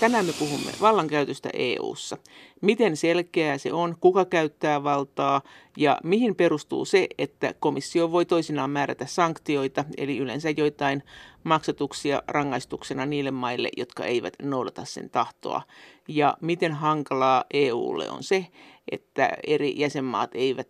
[0.00, 2.16] Tänään me puhumme vallankäytöstä EU:ssa.
[2.60, 5.42] Miten selkeää se on, kuka käyttää valtaa
[5.76, 11.02] ja mihin perustuu se, että komissio voi toisinaan määrätä sanktioita, eli yleensä joitain
[11.44, 15.62] maksatuksia rangaistuksena niille maille, jotka eivät noudata sen tahtoa.
[16.08, 18.46] Ja miten hankalaa EUlle on se,
[18.92, 20.68] että eri jäsenmaat eivät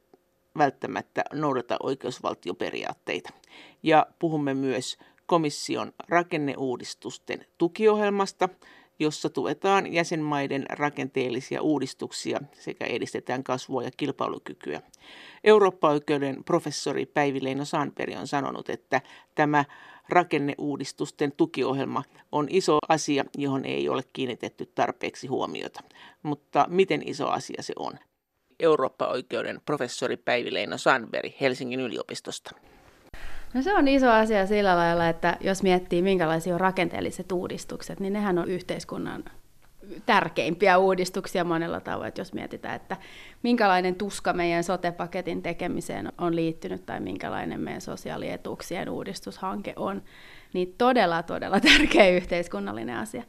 [0.58, 3.30] välttämättä noudata oikeusvaltioperiaatteita.
[3.82, 8.48] Ja puhumme myös komission rakenneuudistusten tukiohjelmasta,
[8.98, 14.82] jossa tuetaan jäsenmaiden rakenteellisia uudistuksia sekä edistetään kasvua ja kilpailukykyä.
[15.44, 19.00] Eurooppa-oikeuden professori Päivi-Leino Sanperi on sanonut, että
[19.34, 19.64] tämä
[20.08, 25.80] rakenneuudistusten tukiohjelma on iso asia, johon ei ole kiinnitetty tarpeeksi huomiota.
[26.22, 27.92] Mutta miten iso asia se on?
[28.60, 32.50] Eurooppa-oikeuden professori Päivi-Leino Sanberi Helsingin yliopistosta.
[33.54, 38.12] No se on iso asia sillä lailla, että jos miettii minkälaisia on rakenteelliset uudistukset, niin
[38.12, 39.24] nehän on yhteiskunnan
[40.06, 42.96] tärkeimpiä uudistuksia monella tavoin, jos mietitään, että
[43.42, 50.02] minkälainen tuska meidän sote-paketin tekemiseen on liittynyt tai minkälainen meidän sosiaalietuuksien uudistushanke on,
[50.52, 53.22] niin todella, todella tärkeä yhteiskunnallinen asia.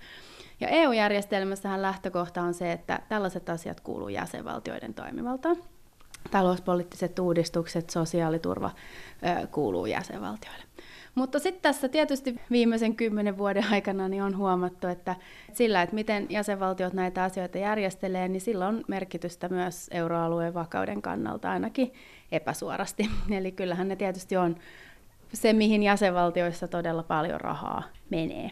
[0.59, 5.58] Ja EU-järjestelmässähän lähtökohta on se, että tällaiset asiat kuuluu jäsenvaltioiden toimivaltaan
[6.31, 8.71] talouspoliittiset uudistukset, sosiaaliturva
[9.51, 10.63] kuuluu jäsenvaltioille.
[11.15, 15.15] Mutta sitten tässä tietysti viimeisen kymmenen vuoden aikana niin on huomattu, että
[15.53, 21.51] sillä, että miten jäsenvaltiot näitä asioita järjestelee, niin sillä on merkitystä myös euroalueen vakauden kannalta
[21.51, 21.93] ainakin
[22.31, 23.09] epäsuorasti.
[23.37, 24.55] Eli kyllähän ne tietysti on
[25.33, 28.51] se, mihin jäsenvaltioissa todella paljon rahaa menee.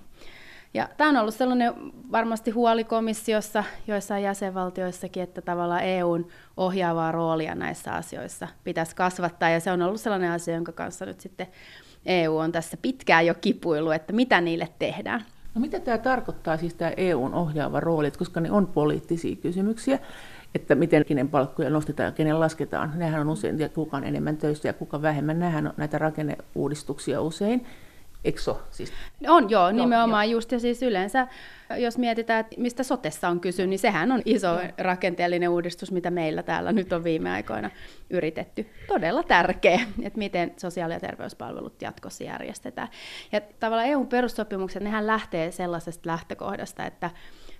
[0.78, 1.74] Ja tämä on ollut sellainen
[2.12, 9.60] varmasti huoli komissiossa, joissain jäsenvaltioissakin, että tavallaan EUn ohjaavaa roolia näissä asioissa pitäisi kasvattaa, ja
[9.60, 11.48] se on ollut sellainen asia, jonka kanssa nyt sitten
[12.06, 15.26] EU on tässä pitkään jo kipuillut, että mitä niille tehdään.
[15.56, 20.00] No mitä tämä tarkoittaa siis tämä EUn ohjaava rooli, koska ne on poliittisia kysymyksiä,
[20.56, 22.92] että miten kenen palkkoja nostetaan ja kenen lasketaan.
[22.96, 25.40] Nehän on usein, ja kuka on enemmän töissä ja kuka vähemmän.
[25.40, 27.66] Nämähän on näitä rakenneuudistuksia usein.
[28.24, 28.42] Eikö
[28.72, 28.94] siis?
[29.28, 30.38] On joo, nimenomaan jo.
[30.38, 30.52] just.
[30.52, 31.28] Ja siis yleensä,
[31.78, 34.62] jos mietitään, että mistä sotessa on kysy, niin sehän on iso no.
[34.78, 37.70] rakenteellinen uudistus, mitä meillä täällä nyt on viime aikoina
[38.10, 38.70] yritetty.
[38.88, 42.88] Todella tärkeä, että miten sosiaali- ja terveyspalvelut jatkossa järjestetään.
[43.32, 47.12] Ja tavallaan EU-perussopimukset, nehän lähtee sellaisesta lähtökohdasta, että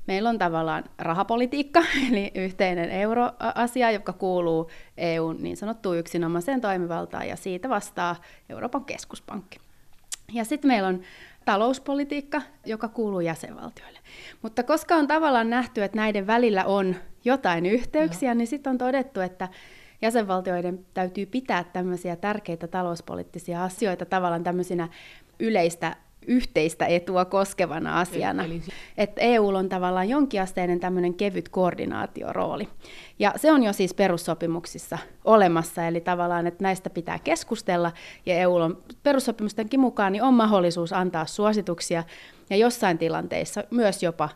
[0.08, 1.80] Meillä on tavallaan rahapolitiikka,
[2.10, 8.16] eli yhteinen euroasia, joka kuuluu EUn niin sanottuun yksinomaiseen toimivaltaan, ja siitä vastaa
[8.50, 9.67] Euroopan keskuspankki.
[10.34, 11.02] Ja sitten meillä on
[11.46, 14.00] talouspolitiikka, joka kuuluu jäsenvaltioille.
[14.42, 16.96] Mutta koska on tavallaan nähty, että näiden välillä on
[17.26, 18.38] jotain yhteyksiä, no.
[18.38, 19.50] niin sitten on todettu, että
[20.02, 24.88] jäsenvaltioiden täytyy pitää tämmöisiä tärkeitä talouspoliittisia asioita tavallaan tämmöisinä
[25.40, 25.96] yleistä
[26.28, 28.44] yhteistä etua koskevana asiana.
[28.44, 28.62] Eli...
[28.98, 32.68] Että EU on tavallaan jonkinasteinen tämmöinen kevyt koordinaatiorooli.
[33.20, 37.92] Ja se on jo siis perussopimuksissa olemassa, eli tavallaan, että näistä pitää keskustella,
[38.26, 42.04] ja EU on perussopimustenkin mukaan niin on mahdollisuus antaa suosituksia,
[42.50, 44.30] ja jossain tilanteissa myös jopa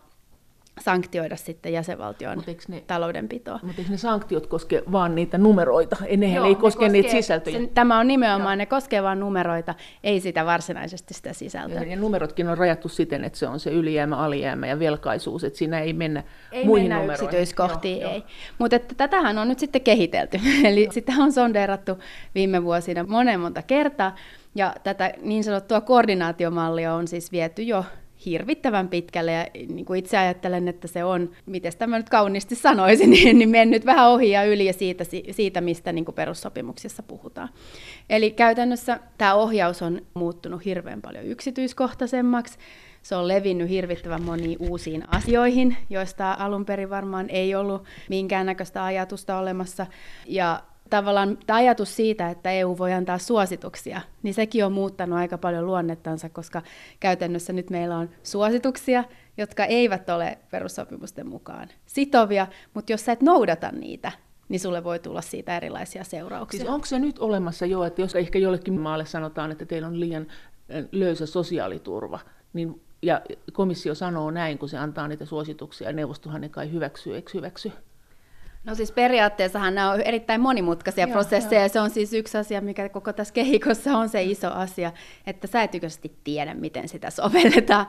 [0.84, 3.60] sanktioida sitten jäsenvaltion ne, taloudenpitoa.
[3.64, 5.96] Mutta eikö ne sanktiot koske vain niitä numeroita?
[6.18, 7.58] Nehän Joo, ei koske, koskee, niitä sisältöjä.
[7.58, 8.56] Sen, tämä on nimenomaan, Joo.
[8.56, 11.82] ne koskee vain numeroita, ei sitä varsinaisesti sitä sisältöä.
[11.82, 15.60] Ja, ja numerotkin on rajattu siten, että se on se ylijäämä, alijäämä ja velkaisuus, että
[15.60, 17.26] siinä ei mennä ei muihin mennä numeroihin.
[17.26, 18.24] yksityiskohtiin, Joo, ei.
[18.58, 21.98] Mutta tätähän on nyt sitten kehitelty, eli sitä on sondeerattu
[22.36, 24.16] viime vuosina monen monta kertaa,
[24.56, 27.86] ja tätä niin sanottua koordinaatiomallia on siis viety jo
[28.26, 33.10] hirvittävän pitkälle ja niin kuin itse ajattelen, että se on, miten tämä nyt kauniisti sanoisin,
[33.22, 37.50] niin, niin mennyt vähän ohi ja yli ja siitä, siitä mistä niin kuin perussopimuksessa puhutaan.
[38.10, 42.58] Eli käytännössä tämä ohjaus on muuttunut hirveän paljon yksityiskohtaisemmaksi,
[43.02, 49.38] se on levinnyt hirvittävän moniin uusiin asioihin, joista alun perin varmaan ei ollut minkäännäköistä ajatusta
[49.38, 49.88] olemassa.
[50.28, 55.66] Ja tavallaan ajatus siitä, että EU voi antaa suosituksia, niin sekin on muuttanut aika paljon
[55.66, 56.62] luonnettansa, koska
[57.00, 59.04] käytännössä nyt meillä on suosituksia,
[59.38, 64.12] jotka eivät ole perussopimusten mukaan sitovia, mutta jos sä et noudata niitä,
[64.50, 66.60] niin sulle voi tulla siitä erilaisia seurauksia.
[66.60, 70.00] Siis onko se nyt olemassa jo, että jos ehkä jollekin maalle sanotaan, että teillä on
[70.00, 70.28] liian
[70.92, 72.20] löysä sosiaaliturva,
[72.54, 73.22] niin, ja
[73.54, 77.72] komissio sanoo näin, kun se antaa niitä suosituksia, ja neuvostohan ne kai hyväksyy, eikö hyväksy?
[78.64, 81.66] No siis periaatteessahan nämä on erittäin monimutkaisia joo, prosesseja, joo.
[81.66, 84.92] ja se on siis yksi asia, mikä koko tässä kehikossa on se iso asia,
[85.28, 85.72] että sä et
[86.24, 87.86] tiedä, miten sitä sovelletaan.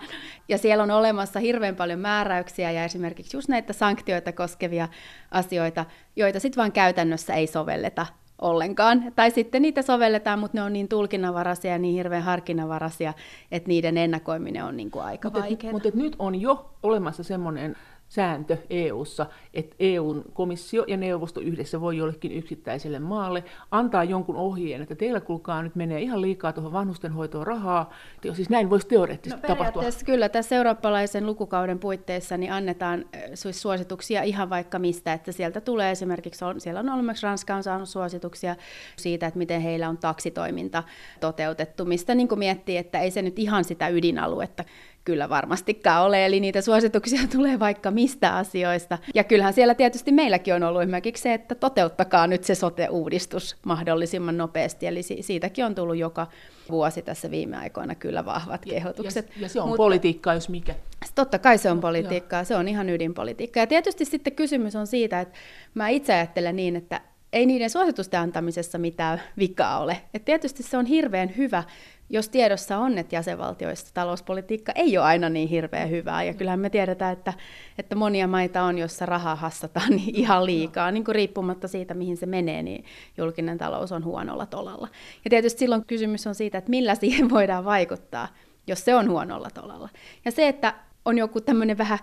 [0.48, 4.88] Ja siellä on olemassa hirveän paljon määräyksiä ja esimerkiksi just näitä sanktioita koskevia
[5.30, 5.84] asioita,
[6.16, 8.06] joita sitten vaan käytännössä ei sovelleta
[8.38, 9.12] ollenkaan.
[9.16, 13.14] Tai sitten niitä sovelletaan, mutta ne on niin tulkinnanvaraisia ja niin hirveän harkinnanvaraisia,
[13.52, 15.72] että niiden ennakoiminen on niin kuin aika vaikeaa.
[15.72, 17.76] Mutta nyt on jo olemassa semmoinen
[18.12, 24.82] sääntö EU:ssa, että EUn komissio ja neuvosto yhdessä voi jollekin yksittäiselle maalle antaa jonkun ohjeen,
[24.82, 27.92] että teillä kuulkaa nyt menee ihan liikaa tuohon vanhustenhoitoon rahaa.
[28.32, 29.82] Siis näin voisi teoreettisesti no, tapahtua.
[30.04, 33.04] Kyllä, tässä eurooppalaisen lukukauden puitteissa niin annetaan
[33.34, 37.62] siis suosituksia ihan vaikka mistä, että sieltä tulee esimerkiksi, on, siellä on olemassa Ranska on
[37.62, 38.56] saanut suosituksia
[38.96, 40.82] siitä, että miten heillä on taksitoiminta
[41.20, 44.64] toteutettu, mistä niin miettii, että ei se nyt ihan sitä ydinaluetta
[45.04, 48.98] kyllä varmastikaan ole, eli niitä suosituksia tulee vaikka mistä asioista.
[49.14, 54.36] Ja kyllähän siellä tietysti meilläkin on ollut esimerkiksi se, että toteuttakaa nyt se sote-uudistus mahdollisimman
[54.36, 56.26] nopeasti, eli siitäkin on tullut joka
[56.70, 59.28] vuosi tässä viime aikoina kyllä vahvat kehotukset.
[59.36, 60.74] Ja, ja se on Mutta, politiikkaa, jos mikä.
[61.14, 63.62] Totta kai se on politiikkaa, se on ihan ydinpolitiikkaa.
[63.62, 65.38] Ja tietysti sitten kysymys on siitä, että
[65.74, 67.00] mä itse ajattelen niin, että
[67.32, 70.02] ei niiden suositusten antamisessa mitään vikaa ole.
[70.14, 71.64] Et tietysti se on hirveän hyvä,
[72.12, 76.70] jos tiedossa on, että jäsenvaltioissa talouspolitiikka ei ole aina niin hirveän hyvää, ja kyllähän me
[76.70, 77.32] tiedetään, että,
[77.78, 82.16] että monia maita on, joissa rahaa hassataan niin ihan liikaa, niin kuin riippumatta siitä, mihin
[82.16, 82.84] se menee, niin
[83.18, 84.88] julkinen talous on huonolla tolalla.
[85.24, 88.28] Ja tietysti silloin kysymys on siitä, että millä siihen voidaan vaikuttaa,
[88.66, 89.88] jos se on huonolla tolalla.
[90.24, 90.74] Ja se, että
[91.04, 91.98] on joku tämmöinen vähän,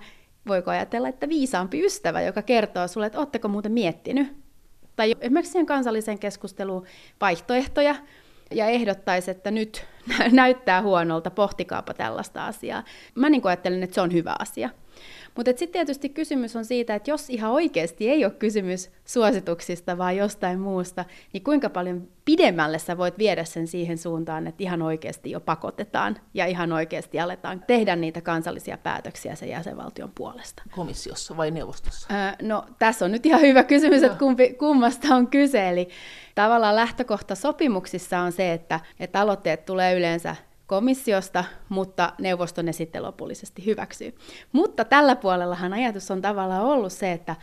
[0.47, 4.37] voiko ajatella, että viisaampi ystävä, joka kertoo sulle, että ootteko muuten miettinyt,
[4.95, 6.85] tai esimerkiksi siihen kansalliseen keskusteluun
[7.21, 7.95] vaihtoehtoja,
[8.51, 9.85] ja ehdottaisi, että nyt
[10.31, 12.83] näyttää huonolta, pohtikaapa tällaista asiaa.
[13.15, 14.69] Mä niin ajattelen, että se on hyvä asia.
[15.35, 20.17] Mutta sitten tietysti kysymys on siitä, että jos ihan oikeasti ei ole kysymys suosituksista, vaan
[20.17, 25.31] jostain muusta, niin kuinka paljon pidemmälle sä voit viedä sen siihen suuntaan, että ihan oikeasti
[25.31, 30.63] jo pakotetaan ja ihan oikeasti aletaan tehdä niitä kansallisia päätöksiä sen jäsenvaltion puolesta.
[30.71, 32.07] Komissiossa vai neuvostossa?
[32.11, 35.69] Öö, no tässä on nyt ihan hyvä kysymys, että kumpi, kummasta on kyse.
[35.69, 35.89] Eli
[36.35, 40.35] tavallaan lähtökohta sopimuksissa on se, että, että aloitteet tulee yleensä
[40.69, 44.15] komissiosta, mutta neuvosto ne sitten lopullisesti hyväksyy.
[44.51, 47.35] Mutta tällä puolellahan ajatus on tavallaan ollut se, että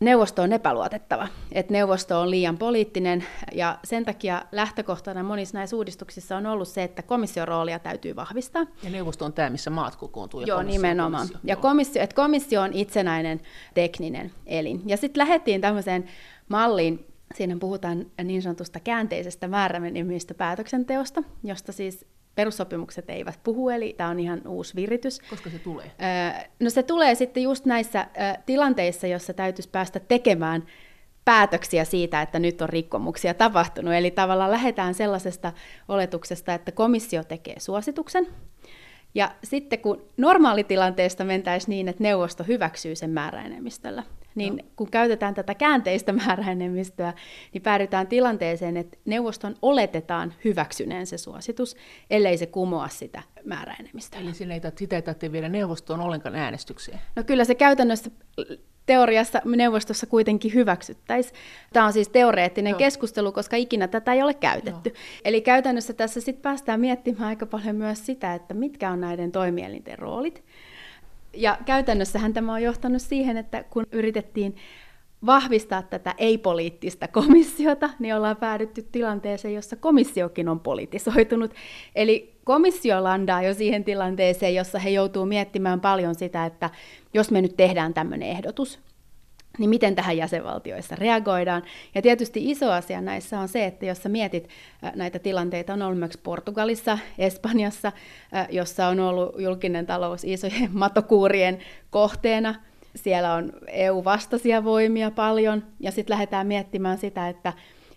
[0.00, 6.36] neuvosto on epäluotettava, että neuvosto on liian poliittinen ja sen takia lähtökohtana monissa näissä uudistuksissa
[6.36, 8.66] on ollut se, että komission roolia täytyy vahvistaa.
[8.82, 10.40] Ja neuvosto on tämä, missä maat kokoontuu.
[10.40, 11.28] Ja Joo, nimenomaan.
[11.28, 11.40] Komissio.
[11.44, 13.40] Ja komissio, että komissio on itsenäinen
[13.74, 14.82] tekninen elin.
[14.86, 16.04] Ja sitten lähdettiin tämmöiseen
[16.48, 24.10] malliin, siinä puhutaan niin sanotusta käänteisestä määräenemmistö päätöksenteosta, josta siis perussopimukset eivät puhu, eli tämä
[24.10, 25.20] on ihan uusi viritys.
[25.30, 25.90] Koska se tulee?
[26.60, 28.06] no se tulee sitten just näissä
[28.46, 30.66] tilanteissa, jossa täytyisi päästä tekemään
[31.24, 33.94] päätöksiä siitä, että nyt on rikkomuksia tapahtunut.
[33.94, 35.52] Eli tavallaan lähdetään sellaisesta
[35.88, 38.26] oletuksesta, että komissio tekee suosituksen,
[39.14, 44.02] ja sitten kun normaalitilanteesta mentäisiin niin, että neuvosto hyväksyy sen määräenemmistöllä,
[44.34, 44.64] niin no.
[44.76, 47.12] kun käytetään tätä käänteistä määräenemmistöä,
[47.52, 51.76] niin päädytään tilanteeseen, että neuvoston oletetaan hyväksyneen se suositus,
[52.10, 54.20] ellei se kumoa sitä määräenemmistöä.
[54.20, 57.00] Eli sitä ei, sitä ei tarvitse viedä neuvostoon ollenkaan äänestykseen?
[57.16, 58.10] No kyllä se käytännössä
[58.86, 61.36] teoriassa neuvostossa kuitenkin hyväksyttäisiin.
[61.72, 62.78] Tämä on siis teoreettinen Joo.
[62.78, 64.88] keskustelu, koska ikinä tätä ei ole käytetty.
[64.88, 64.98] Joo.
[65.24, 69.98] Eli käytännössä tässä sitten päästään miettimään aika paljon myös sitä, että mitkä on näiden toimielinten
[69.98, 70.44] roolit.
[71.34, 74.56] Ja käytännössähän tämä on johtanut siihen, että kun yritettiin
[75.26, 81.54] vahvistaa tätä ei-poliittista komissiota, niin ollaan päädytty tilanteeseen, jossa komissiokin on politisoitunut.
[81.94, 86.70] Eli komissio landaa jo siihen tilanteeseen, jossa he joutuu miettimään paljon sitä, että
[87.14, 88.78] jos me nyt tehdään tämmöinen ehdotus,
[89.58, 91.62] niin miten tähän jäsenvaltioissa reagoidaan.
[91.94, 94.48] Ja tietysti iso asia näissä on se, että jos sä mietit
[94.94, 97.92] näitä tilanteita, on ollut myös Portugalissa, Espanjassa,
[98.50, 101.58] jossa on ollut julkinen talous isojen matokuurien
[101.90, 102.54] kohteena,
[102.94, 107.52] siellä on EU-vastaisia voimia paljon, ja sitten lähdetään miettimään sitä, että,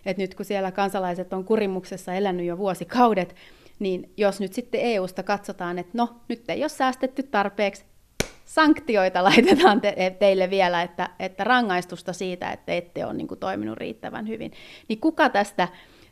[0.06, 3.34] että nyt kun siellä kansalaiset on kurimuksessa elänyt jo vuosikaudet,
[3.78, 7.84] niin jos nyt sitten EUsta katsotaan, että no, nyt ei ole säästetty tarpeeksi,
[8.46, 13.78] sanktioita laitetaan te- teille vielä, että, että rangaistusta siitä, että ette ole niin kuin, toiminut
[13.78, 14.52] riittävän hyvin.
[14.88, 15.68] Niin kuka tästä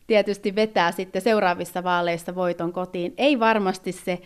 [0.07, 3.15] tietysti vetää sitten seuraavissa vaaleissa voiton kotiin?
[3.17, 4.19] Ei varmasti se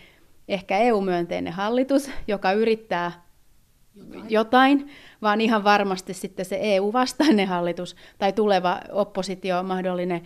[0.48, 3.12] ehkä EU-myönteinen hallitus, joka yrittää
[3.94, 4.24] jotain.
[4.28, 4.90] jotain,
[5.22, 10.22] vaan ihan varmasti sitten se EU-vastainen hallitus tai tuleva oppositio, mahdollinen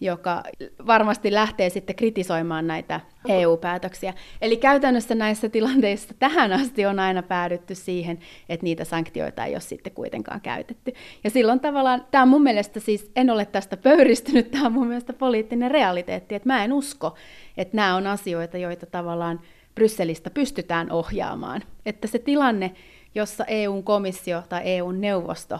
[0.00, 0.42] joka
[0.86, 4.14] varmasti lähtee sitten kritisoimaan näitä EU-päätöksiä.
[4.40, 9.60] Eli käytännössä näissä tilanteissa tähän asti on aina päädytty siihen, että niitä sanktioita ei ole
[9.60, 10.92] sitten kuitenkaan käytetty.
[11.24, 14.86] Ja silloin tavallaan, tämä on mun mielestä siis, en ole tästä pöyristynyt, tämä on mun
[14.86, 17.14] mielestä poliittinen realiteetti, että mä en usko,
[17.56, 19.40] että nämä on asioita, joita tavallaan
[19.74, 21.62] Brysselistä pystytään ohjaamaan.
[21.86, 22.72] Että se tilanne,
[23.14, 25.58] jossa EUn komissio tai EUn neuvosto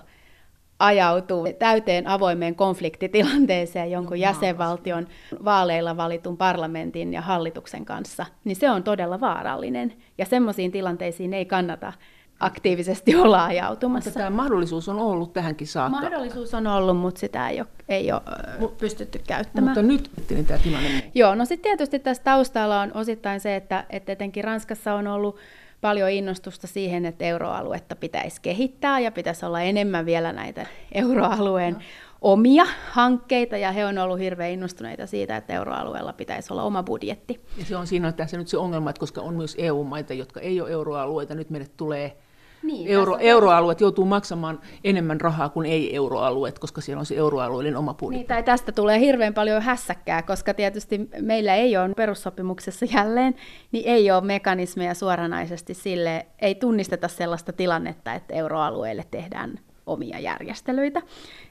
[0.78, 5.06] ajautuu täyteen avoimeen konfliktitilanteeseen jonkun jäsenvaltion
[5.45, 9.92] vaaleilla valitun parlamentin ja hallituksen kanssa, niin se on todella vaarallinen.
[10.18, 11.92] Ja semmoisiin tilanteisiin ei kannata
[12.40, 14.11] aktiivisesti olla ajautumassa.
[14.11, 16.00] Mutta tämä mahdollisuus on ollut tähänkin saakka.
[16.00, 18.23] Mahdollisuus on ollut, mutta sitä ei ole, ei ole
[18.59, 19.68] Mut, pystytty käyttämään.
[19.68, 23.85] Mutta nyt niin tämä tilanne Joo, no sitten tietysti tässä taustalla on osittain se, että,
[23.90, 25.37] että etenkin Ranskassa on ollut
[25.80, 31.80] paljon innostusta siihen, että euroaluetta pitäisi kehittää ja pitäisi olla enemmän vielä näitä euroalueen no.
[32.21, 37.40] omia hankkeita, ja he on ollut hirveän innostuneita siitä, että euroalueella pitäisi olla oma budjetti.
[37.59, 40.61] Ja se on siinä tässä nyt se ongelma, että koska on myös EU-maita, jotka ei
[40.61, 42.16] ole euroalueita, nyt meille tulee
[42.63, 47.95] niin, Euro, euroalueet joutuu maksamaan enemmän rahaa kuin ei-euroalueet, koska siellä on se euroalueiden oma
[47.95, 48.19] budjetti.
[48.19, 53.35] Niin, tai tästä tulee hirveän paljon hässäkkää, koska tietysti meillä ei ole perussopimuksessa jälleen,
[53.73, 61.03] niin ei ole mekanismeja suoranaisesti sille, ei tunnisteta sellaista tilannetta, että euroalueelle tehdään omia järjestelyitä.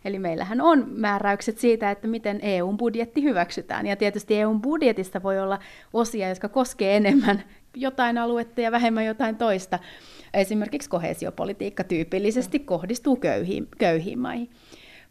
[0.06, 3.88] Eli meillähän on määräykset siitä, että miten EU-budjetti hyväksytään.
[3.88, 5.60] Ja tietysti EU-budjetista voi olla
[5.94, 7.44] osia, jotka koskee enemmän
[7.76, 9.80] jotain aluetta ja vähemmän jotain toista
[10.34, 14.50] esimerkiksi kohesiopolitiikka tyypillisesti kohdistuu köyhiin, köyhiin maihin.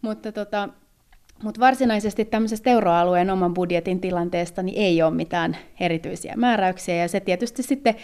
[0.02, 0.68] Mutta tota,
[1.42, 7.20] mutta varsinaisesti tämmöisestä euroalueen oman budjetin tilanteesta niin ei ole mitään erityisiä määräyksiä, ja se
[7.20, 7.94] tietysti sitten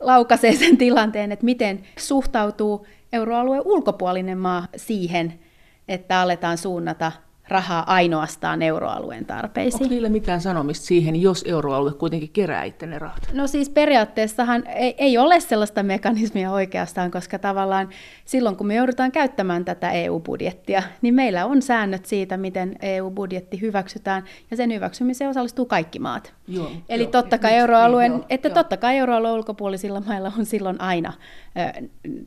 [0.00, 5.40] laukaisee sen tilanteen, että miten suhtautuu euroalueen ulkopuolinen maa siihen,
[5.88, 7.12] että aletaan suunnata
[7.48, 9.82] rahaa ainoastaan euroalueen tarpeisiin.
[9.82, 13.30] Onko niillä mitään sanomista siihen, jos euroalue kuitenkin kerää itse ne rahat?
[13.32, 17.88] No siis periaatteessahan ei, ei ole sellaista mekanismia oikeastaan, koska tavallaan
[18.24, 24.24] silloin kun me joudutaan käyttämään tätä EU-budjettia, niin meillä on säännöt siitä, miten EU-budjetti hyväksytään,
[24.50, 26.34] ja sen hyväksymiseen osallistuu kaikki maat.
[26.48, 28.54] Joo, Eli jo, totta kai euroalueen, niin, että jo.
[28.54, 31.12] totta kai euroalueen ulkopuolisilla mailla on silloin aina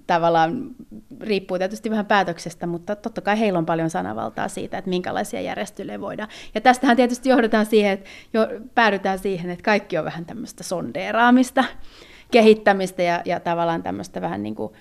[0.08, 0.76] tavallaan,
[1.22, 6.02] riippuu tietysti vähän päätöksestä, mutta totta kai heillä on paljon sanavaltaa siitä, että minkälaisia järjestelyjä
[6.02, 6.30] voidaan.
[6.56, 11.64] Ja tästähän tietysti johdetaan siihen, että jo, päädytään siihen, että kaikki on vähän tämmöistä sondeeraamista,
[12.32, 14.74] kehittämistä ja, ja tavallaan tämmöistä vähän niin kuin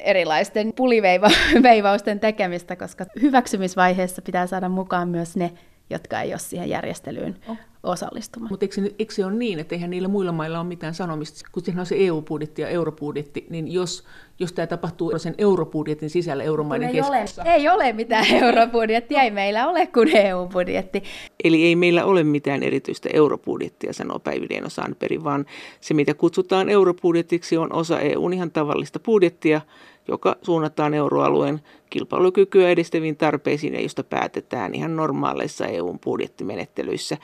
[0.00, 5.52] erilaisten puliveivausten tekemistä, koska hyväksymisvaiheessa pitää saada mukaan myös ne,
[5.90, 8.52] jotka ei ole siihen järjestelyyn oh osallistumaan.
[8.52, 11.64] Mutta eikö, eikö se ole niin, että eihän niillä muilla mailla ole mitään sanomista, kun
[11.64, 14.04] siinä on se EU-budjetti ja eurobudjetti, niin jos,
[14.38, 17.42] jos tämä tapahtuu sen eurobudjetin sisällä euromaiden keskuudessa...
[17.42, 21.02] Ei ole, ei ole mitään eurobudjettia, ei meillä ole kuin EU-budjetti.
[21.44, 25.46] Eli ei meillä ole mitään erityistä eurobudjettia, sanoo Päivi Leino Sandberg, vaan
[25.80, 29.60] se mitä kutsutaan eurobudjetiksi on osa EUn ihan tavallista budjettia,
[30.08, 31.60] joka suunnataan euroalueen
[31.90, 37.16] kilpailukykyä edistäviin tarpeisiin ja josta päätetään ihan normaaleissa EUn budjettimenettelyissä.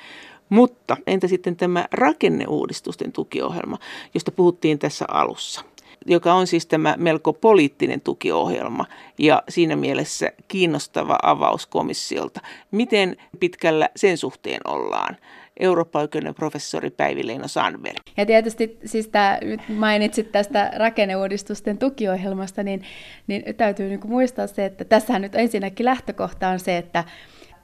[0.49, 3.79] Mutta entä sitten tämä rakenneuudistusten tukiohjelma,
[4.15, 5.65] josta puhuttiin tässä alussa?
[6.07, 8.85] joka on siis tämä melko poliittinen tukiohjelma
[9.19, 12.41] ja siinä mielessä kiinnostava avaus komissiolta.
[12.71, 15.17] Miten pitkällä sen suhteen ollaan?
[15.61, 17.99] Eurooppa-oikeuden professori Päivi Leino Sandberg.
[18.17, 22.83] Ja tietysti siis tämä, mainitsit tästä rakenneuudistusten tukiohjelmasta, niin,
[23.27, 27.05] niin täytyy niin muistaa se, että tässähän nyt ensinnäkin lähtökohta on se, että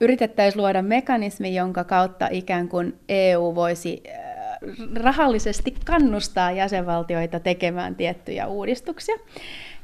[0.01, 4.31] yritettäisiin luoda mekanismi, jonka kautta ikään kuin EU voisi äh,
[4.95, 9.15] rahallisesti kannustaa jäsenvaltioita tekemään tiettyjä uudistuksia.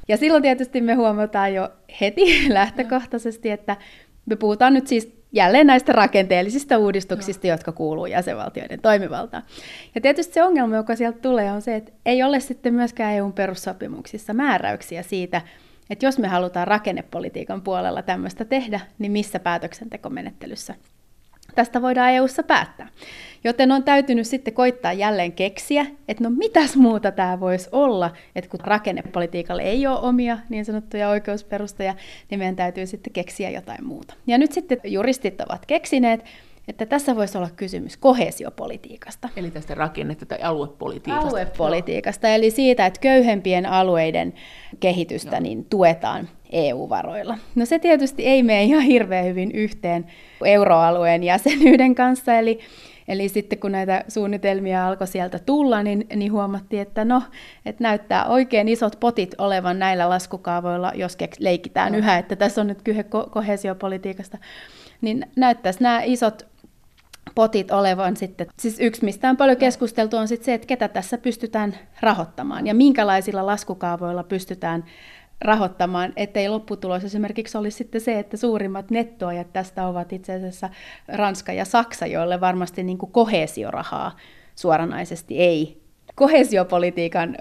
[0.07, 1.69] Ja silloin tietysti me huomataan jo
[2.01, 2.21] heti
[2.53, 3.77] lähtökohtaisesti, että
[4.25, 7.53] me puhutaan nyt siis jälleen näistä rakenteellisista uudistuksista, no.
[7.53, 9.43] jotka kuuluu jäsenvaltioiden toimivaltaan.
[9.95, 13.33] Ja tietysti se ongelma, joka sieltä tulee, on se, että ei ole sitten myöskään EUn
[13.33, 15.41] perussopimuksissa määräyksiä siitä,
[15.89, 20.75] että jos me halutaan rakennepolitiikan puolella tämmöistä tehdä, niin missä päätöksentekomenettelyssä
[21.55, 22.87] tästä voidaan EU:ssa päättää.
[23.43, 28.49] Joten on täytynyt sitten koittaa jälleen keksiä, että no mitäs muuta tämä voisi olla, että
[28.49, 31.95] kun rakennepolitiikalle ei ole omia niin sanottuja oikeusperusteja,
[32.29, 34.13] niin meidän täytyy sitten keksiä jotain muuta.
[34.27, 36.23] Ja nyt sitten juristit ovat keksineet,
[36.67, 39.29] että tässä voisi olla kysymys kohesiopolitiikasta.
[39.35, 41.27] Eli tästä rakennetta tai aluepolitiikasta.
[41.27, 44.33] Aluepolitiikasta, eli siitä, että köyhempien alueiden
[44.79, 47.37] kehitystä niin tuetaan EU-varoilla.
[47.55, 50.05] No se tietysti ei mene ihan hirveän hyvin yhteen
[50.45, 52.59] euroalueen jäsenyyden kanssa, eli
[53.07, 57.23] Eli sitten kun näitä suunnitelmia alkoi sieltä tulla, niin, niin huomattiin, että no,
[57.65, 61.97] että näyttää oikein isot potit olevan näillä laskukaavoilla, jos leikitään no.
[61.97, 64.37] yhä, että tässä on nyt kyse ko- kohesiopolitiikasta,
[65.01, 66.47] niin näyttäisi nämä isot
[67.35, 71.17] potit olevan sitten, siis yksi mistä on paljon keskusteltu on sitten se, että ketä tässä
[71.17, 74.85] pystytään rahoittamaan ja minkälaisilla laskukaavoilla pystytään
[75.41, 80.69] rahoittamaan, ettei lopputulos esimerkiksi olisi sitten se, että suurimmat nettoajat tästä ovat itse asiassa
[81.07, 84.15] Ranska ja Saksa, joille varmasti niin kuin kohesiorahaa
[84.55, 85.86] suoranaisesti ei
[86.17, 87.37] kohesiopolitiikan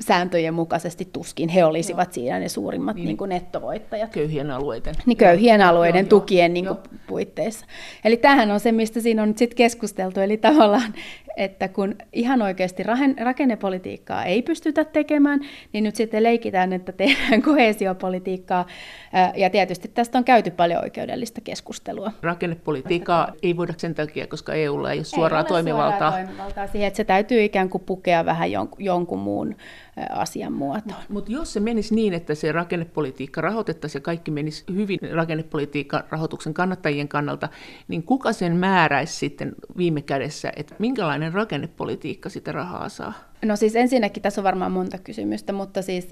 [0.00, 2.12] sääntöjen mukaisesti tuskin he olisivat Joo.
[2.12, 4.12] siinä ne suurimmat niin, niin kuin nettovoittajat.
[4.12, 4.94] Köyhien alueiden.
[5.06, 7.66] Niin köyhien alueiden Joo, tukien niin kuin, puitteissa.
[8.04, 10.20] Eli tämähän on se, mistä siinä on nyt sit keskusteltu.
[10.20, 10.94] Eli tavallaan
[11.36, 12.82] että kun ihan oikeasti
[13.20, 15.40] rakennepolitiikkaa ei pystytä tekemään,
[15.72, 18.66] niin nyt sitten leikitään, että tehdään kohesiopolitiikkaa.
[19.36, 22.12] Ja tietysti tästä on käyty paljon oikeudellista keskustelua.
[22.22, 26.10] Rakennepolitiikkaa ei voida sen takia, koska EUlla ei ole suoraa ei ole toimivaltaa.
[26.10, 29.56] Suoraa toimivaltaa siihen, että se täytyy ikään kuin pukea vähän jonkun muun
[30.10, 31.00] asian muotoon.
[31.08, 36.54] Mutta jos se menisi niin, että se rakennepolitiikka rahoitettaisiin ja kaikki menisi hyvin rakennepolitiikan rahoituksen
[36.54, 37.48] kannattajien kannalta,
[37.88, 43.12] niin kuka sen määräisi sitten viime kädessä, että minkälainen rakennepolitiikka sitä rahaa saa?
[43.44, 46.08] No siis ensinnäkin tässä on varmaan monta kysymystä, mutta siis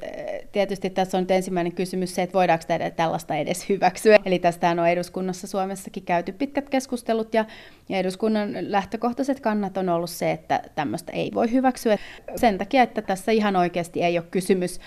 [0.53, 2.65] tietysti tässä on nyt ensimmäinen kysymys se, että voidaanko
[2.97, 4.19] tällaista edes hyväksyä.
[4.25, 7.45] Eli tästä on eduskunnassa Suomessakin käyty pitkät keskustelut ja,
[7.89, 11.99] ja eduskunnan lähtökohtaiset kannat on ollut se, että tämmöistä ei voi hyväksyä.
[12.37, 14.81] Sen takia, että tässä ihan oikeasti ei ole kysymys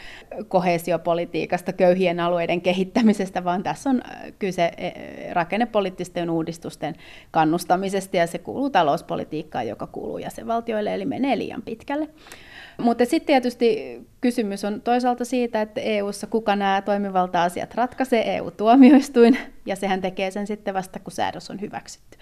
[0.48, 4.94] kohesiopolitiikasta, köyhien alueiden kehittämisestä, vaan tässä on eh, kyse eh,
[5.32, 6.96] rakennepoliittisten uudistusten
[7.32, 12.08] kannustamisesta ja se kuuluu talouspolitiikkaan, joka kuuluu jäsenvaltioille, eli menee liian pitkälle.
[12.78, 19.76] Mutta sitten tietysti kysymys on toisaalta siitä, että EU-ssa kuka nämä toimivalta-asiat ratkaisee, EU-tuomioistuin, ja
[19.76, 22.18] sehän tekee sen sitten vasta, kun säädös on hyväksytty.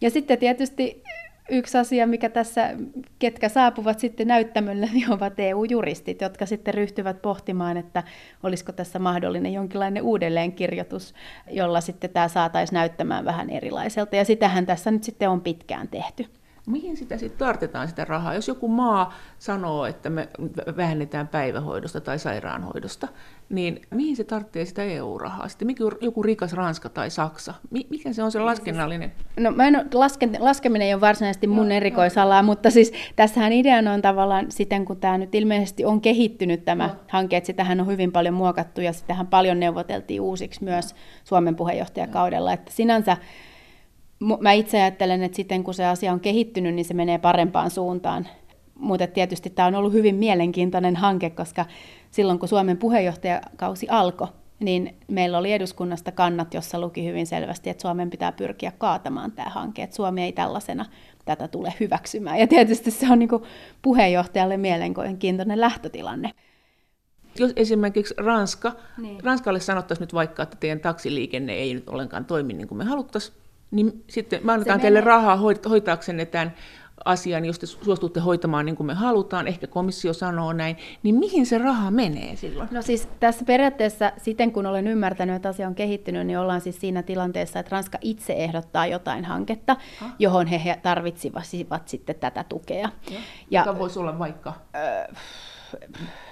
[0.00, 1.02] Ja sitten tietysti
[1.48, 2.70] yksi asia, mikä tässä,
[3.18, 8.02] ketkä saapuvat sitten näyttämölle, niin ovat EU-juristit, jotka sitten ryhtyvät pohtimaan, että
[8.42, 11.14] olisiko tässä mahdollinen jonkinlainen uudelleenkirjoitus,
[11.50, 14.16] jolla sitten tämä saataisiin näyttämään vähän erilaiselta.
[14.16, 16.26] Ja sitähän tässä nyt sitten on pitkään tehty
[16.66, 18.34] mihin sitä sitten tartetaan sitä rahaa?
[18.34, 20.28] Jos joku maa sanoo, että me
[20.76, 23.08] vähennetään päivähoidosta tai sairaanhoidosta,
[23.48, 25.48] niin mihin se tarvitsee sitä EU-rahaa?
[25.48, 27.54] Sitten mikä joku rikas Ranska tai Saksa?
[27.70, 29.12] Mikä se on se laskennallinen?
[29.40, 32.46] No mä en, laske, laskeminen ei ole varsinaisesti mun no, erikoisalaa, no.
[32.46, 36.94] mutta siis tässähän ideana on tavallaan siten, kun tämä nyt ilmeisesti on kehittynyt tämä no.
[37.08, 40.94] hanke, että sitähän on hyvin paljon muokattu ja sitähän paljon neuvoteltiin uusiksi myös
[41.24, 43.16] Suomen puheenjohtajakaudella, että sinänsä
[44.40, 48.26] mä itse ajattelen, että sitten kun se asia on kehittynyt, niin se menee parempaan suuntaan.
[48.74, 51.66] Mutta tietysti tämä on ollut hyvin mielenkiintoinen hanke, koska
[52.10, 54.28] silloin kun Suomen puheenjohtajakausi alkoi,
[54.60, 59.50] niin meillä oli eduskunnasta kannat, jossa luki hyvin selvästi, että Suomen pitää pyrkiä kaatamaan tämä
[59.50, 60.84] hanke, että Suomi ei tällaisena
[61.24, 62.38] tätä tule hyväksymään.
[62.38, 63.28] Ja tietysti se on niin
[63.82, 66.30] puheenjohtajalle mielenkiintoinen lähtötilanne.
[67.38, 69.24] Jos esimerkiksi Ranska, niin.
[69.24, 73.36] Ranskalle sanottaisiin nyt vaikka, että teidän taksiliikenne ei nyt ollenkaan toimi niin kuin me haluttaisiin,
[73.70, 75.36] niin sitten me annetaan teille rahaa
[75.68, 76.52] hoitaaksenne tämän
[77.04, 81.46] asian, jos te suostutte hoitamaan niin kuin me halutaan, ehkä komissio sanoo näin, niin mihin
[81.46, 82.68] se raha menee silloin?
[82.72, 86.80] No siis tässä periaatteessa, siten kun olen ymmärtänyt, että asia on kehittynyt, niin ollaan siis
[86.80, 90.10] siinä tilanteessa, että Ranska itse ehdottaa jotain hanketta, ha?
[90.18, 92.88] johon he tarvitsivat sitten tätä tukea.
[93.10, 94.52] Ja, ja, Joka voisi olla vaikka...
[94.76, 95.14] Öö,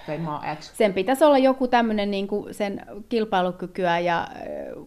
[0.05, 0.71] tai maa X?
[0.77, 4.27] Sen pitäisi olla joku tämmöinen niin sen kilpailukykyä ja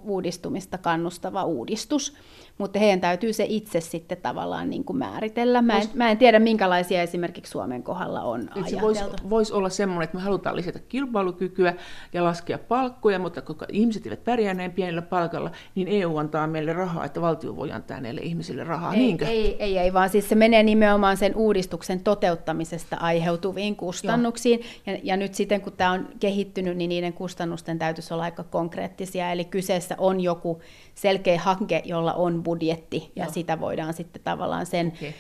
[0.03, 2.17] uudistumista kannustava uudistus
[2.59, 5.63] mutta heidän täytyy se itse sitten tavallaan niin kuin määritellä.
[5.63, 8.71] Mä en, vois, mä en tiedä, minkälaisia esimerkiksi Suomen kohdalla on ajateltu.
[8.71, 11.75] Se voisi vois olla semmoinen, että me halutaan lisätä kilpailukykyä
[12.13, 16.73] ja laskea palkkoja, mutta koska ihmiset eivät pärjää näin pienellä palkalla, niin EU antaa meille
[16.73, 18.93] rahaa, että valtio voi antaa näille ihmisille rahaa.
[18.93, 19.27] Ei, Niinkö?
[19.27, 24.61] ei, ei, ei, vaan siis se menee nimenomaan sen uudistuksen toteuttamisesta aiheutuviin kustannuksiin.
[24.87, 29.33] Ja, ja nyt sitten, kun tämä on kehittynyt, niin niiden kustannusten täytyisi olla aika konkreettisia.
[29.33, 30.61] Eli kyseessä on joku
[30.95, 33.33] selkeä hanke, jolla on budjetti, ja joo.
[33.33, 35.13] sitä voidaan sitten tavallaan sen, okay.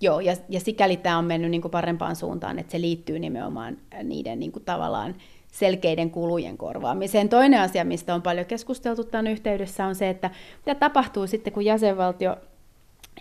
[0.00, 3.78] joo, ja, ja sikäli tämä on mennyt niin kuin parempaan suuntaan, että se liittyy nimenomaan
[4.02, 5.14] niiden niin kuin tavallaan
[5.52, 7.28] selkeiden kulujen korvaamiseen.
[7.28, 10.30] Toinen asia, mistä on paljon keskusteltu tämän yhteydessä, on se, että
[10.66, 12.36] mitä tapahtuu sitten, kun jäsenvaltio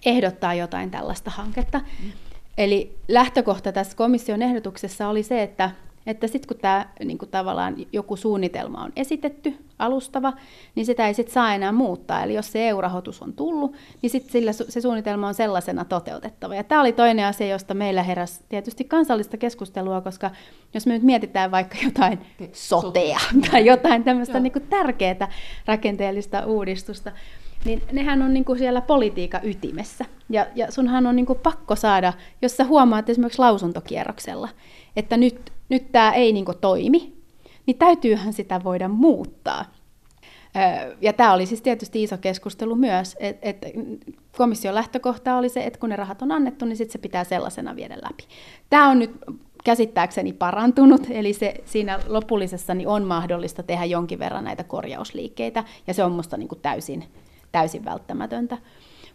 [0.06, 1.80] ehdottaa jotain tällaista hanketta.
[1.80, 2.12] Mm.
[2.58, 5.72] Eli lähtökohta tässä komission ehdotuksessa oli se, että
[6.08, 10.34] että sitten kun tämä niin tavallaan joku suunnitelma on esitetty, alustava,
[10.76, 12.24] niin sitä ei sitten saa enää muuttaa.
[12.24, 16.56] Eli jos se EU-rahoitus on tullut, niin sitten sillä se suunnitelma on sellaisena toteutettava.
[16.56, 20.32] Ja tämä oli toinen asia, josta meillä heräsi tietysti kansallista keskustelua, koska
[20.74, 22.20] jos me nyt mietitään vaikka jotain
[22.54, 23.20] sotea
[23.52, 25.32] tai jotain tämmöistä niin tärkeää
[25.66, 27.12] rakenteellista uudistusta,
[27.66, 30.06] niin nehän on niin kuin siellä politiikan ytimessä.
[30.30, 34.50] Ja, ja sunhan on niin kuin pakko saada, jos sä huomaat esimerkiksi lausuntokierroksella,
[34.96, 37.14] että nyt, nyt tämä ei niin kuin toimi,
[37.66, 39.66] niin täytyyhän sitä voida muuttaa.
[41.02, 43.66] Ja tämä oli siis tietysti iso keskustelu myös, että et
[44.38, 47.76] komission lähtökohta oli se, että kun ne rahat on annettu, niin sitten se pitää sellaisena
[47.76, 48.24] viedä läpi.
[48.70, 49.12] Tämä on nyt
[49.64, 55.94] käsittääkseni parantunut, eli se siinä lopullisessa niin on mahdollista tehdä jonkin verran näitä korjausliikkeitä, ja
[55.94, 57.04] se on minusta niin täysin,
[57.56, 58.58] täysin välttämätöntä.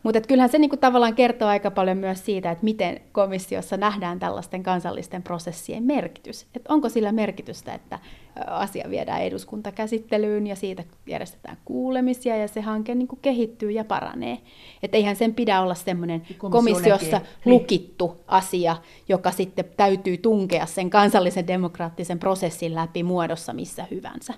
[0.02, 4.62] Mutta kyllähän se niinku tavallaan kertoo aika paljon myös siitä, että miten komissiossa nähdään tällaisten
[4.62, 6.46] kansallisten prosessien merkitys.
[6.54, 7.98] Et onko sillä merkitystä, että
[8.46, 14.38] asia viedään eduskuntakäsittelyyn ja siitä järjestetään kuulemisia ja se hanke niinku kehittyy ja paranee.
[14.82, 17.30] Että eihän sen pidä olla semmoinen komissiossa näkee.
[17.44, 18.76] lukittu asia,
[19.08, 24.34] joka sitten täytyy tunkea sen kansallisen demokraattisen prosessin läpi muodossa missä hyvänsä.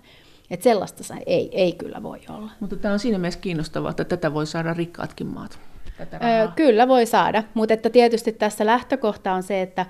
[0.53, 2.51] Että sellaista ei, ei kyllä voi olla.
[2.61, 5.59] Mutta tämä on siinä mielessä kiinnostavaa, että tätä voi saada rikkaatkin maat.
[6.01, 9.87] Öö, kyllä voi saada, mutta että tietysti tässä lähtökohta on se, että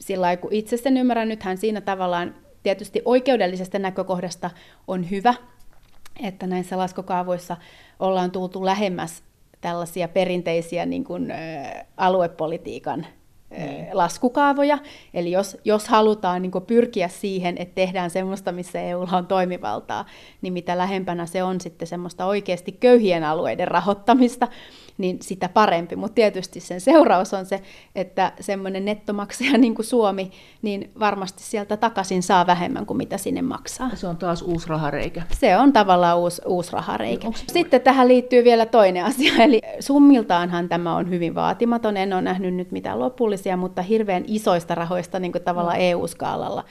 [0.00, 4.50] sillä kun itse sen ymmärrän, nythän siinä tavallaan tietysti oikeudellisesta näkökohdasta
[4.86, 5.34] on hyvä,
[6.22, 7.56] että näissä laskokaavoissa
[8.00, 9.22] ollaan tultu lähemmäs
[9.60, 11.36] tällaisia perinteisiä niin kuin, ä,
[11.96, 13.06] aluepolitiikan.
[13.92, 14.78] Laskukaavoja.
[15.14, 20.06] Eli jos, jos halutaan niin pyrkiä siihen, että tehdään semmoista, missä EUlla on toimivaltaa,
[20.42, 24.48] niin mitä lähempänä se on sitten semmoista oikeasti köyhien alueiden rahoittamista,
[24.98, 25.96] niin sitä parempi.
[25.96, 27.62] Mutta tietysti sen seuraus on se,
[27.94, 30.30] että semmoinen nettomaksaja niin kuin Suomi,
[30.62, 33.90] niin varmasti sieltä takaisin saa vähemmän kuin mitä sinne maksaa.
[33.94, 35.22] Se on taas uusi rahareikä.
[35.32, 37.28] Se on tavallaan uusi, uusi rahareikä.
[37.52, 41.96] Sitten tähän liittyy vielä toinen asia, eli summiltaanhan tämä on hyvin vaatimaton.
[41.96, 42.98] En ole nähnyt nyt mitään
[43.46, 45.84] lopullisia, mutta hirveän isoista rahoista niin kuin tavallaan no.
[45.84, 46.64] EU-skaalalla.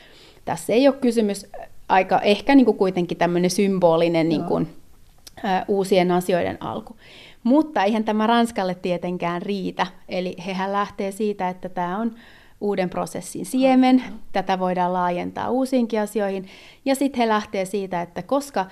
[0.46, 1.46] Tässä ei ole kysymys
[1.90, 4.68] aika ehkä niin kuin kuitenkin tämmöinen symbolinen niin kuin,
[5.46, 6.96] ä, uusien asioiden alku.
[7.44, 9.88] Mutta eihän tämä Ranskalle tietenkään riitä.
[10.10, 12.16] Eli hehän lähtee siitä, että tämä on
[12.62, 16.46] uuden prosessin siemen, tätä voidaan laajentaa uusiinkin asioihin.
[16.86, 18.66] Ja sitten he lähtee siitä, että koska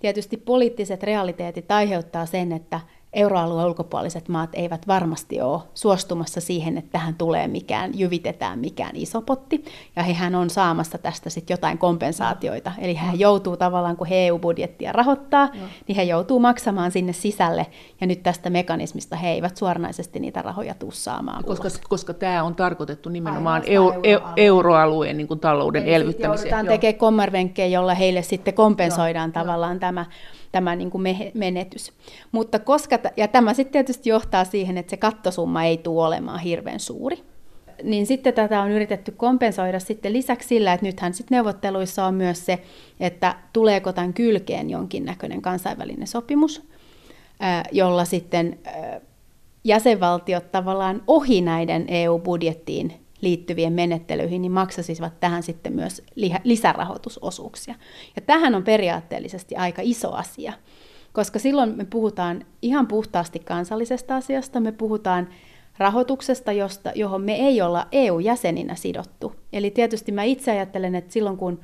[0.00, 2.80] tietysti poliittiset realiteetit aiheuttaa sen, että
[3.12, 9.22] euroalueen ulkopuoliset maat eivät varmasti ole suostumassa siihen, että tähän tulee mikään, jyvitetään mikään iso
[9.22, 9.64] potti,
[9.96, 12.72] ja hehän on saamassa tästä sitten jotain kompensaatioita.
[12.78, 15.60] Eli he joutuu tavallaan, kun he EU-budjettia rahoittaa, no.
[15.86, 17.66] niin he joutuu maksamaan sinne sisälle,
[18.00, 21.44] ja nyt tästä mekanismista he eivät suoranaisesti niitä rahoja tuu saamaan.
[21.44, 26.50] Koska, koska tämä on tarkoitettu nimenomaan eu, euroalueen, euroalueen niin kuin talouden Eli elvyttämiseen.
[26.50, 29.42] Joudutaan tekemään kommervenkkejä, jolla heille sitten kompensoidaan Joo.
[29.42, 29.80] tavallaan Joo.
[29.80, 30.06] tämä
[30.52, 31.92] tämä niin kuin menetys.
[32.32, 36.80] Mutta koska, ja tämä sitten tietysti johtaa siihen, että se kattosumma ei tule olemaan hirveän
[36.80, 37.22] suuri.
[37.82, 42.46] Niin sitten tätä on yritetty kompensoida sitten lisäksi sillä, että nythän sitten neuvotteluissa on myös
[42.46, 42.58] se,
[43.00, 46.62] että tuleeko tämän kylkeen jonkinnäköinen kansainvälinen sopimus,
[47.72, 48.58] jolla sitten
[49.64, 56.02] jäsenvaltiot tavallaan ohi näiden EU-budjettiin liittyvien menettelyihin, niin maksasivat tähän sitten myös
[56.44, 57.74] lisärahoitusosuuksia.
[58.16, 60.52] Ja tähän on periaatteellisesti aika iso asia,
[61.12, 65.28] koska silloin me puhutaan ihan puhtaasti kansallisesta asiasta, me puhutaan
[65.78, 69.34] rahoituksesta, josta, johon me ei olla EU-jäseninä sidottu.
[69.52, 71.60] Eli tietysti mä itse ajattelen, että silloin kun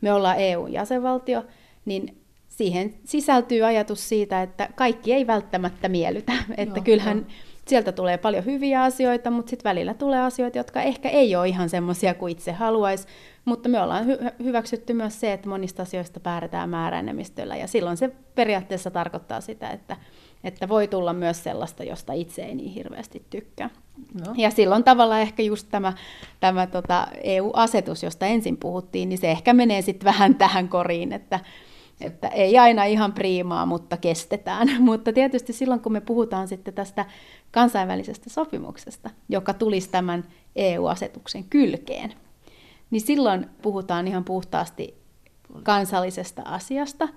[0.00, 1.44] me ollaan EU-jäsenvaltio,
[1.84, 2.16] niin
[2.48, 6.32] siihen sisältyy ajatus siitä, että kaikki ei välttämättä miellytä.
[6.56, 7.34] Että Joo, kyllähän jo
[7.68, 11.68] sieltä tulee paljon hyviä asioita, mutta sitten välillä tulee asioita, jotka ehkä ei ole ihan
[11.68, 13.06] semmoisia kuin itse haluaisi,
[13.44, 18.10] mutta me ollaan hy- hyväksytty myös se, että monista asioista päätetään määräenemmistöllä, ja silloin se
[18.34, 19.96] periaatteessa tarkoittaa sitä, että,
[20.44, 23.70] että voi tulla myös sellaista, josta itse ei niin hirveästi tykkää.
[24.26, 24.34] No.
[24.36, 25.92] Ja silloin tavallaan ehkä just tämä,
[26.40, 31.40] tämä tota EU-asetus, josta ensin puhuttiin, niin se ehkä menee sitten vähän tähän koriin, että,
[32.00, 34.68] että ei aina ihan priimaa, mutta kestetään.
[34.82, 37.04] Mutta tietysti silloin, kun me puhutaan sitten tästä
[37.52, 40.24] kansainvälisestä sopimuksesta, joka tulisi tämän
[40.56, 42.14] EU-asetuksen kylkeen,
[42.90, 44.94] niin silloin puhutaan ihan puhtaasti
[45.62, 47.08] kansallisesta asiasta,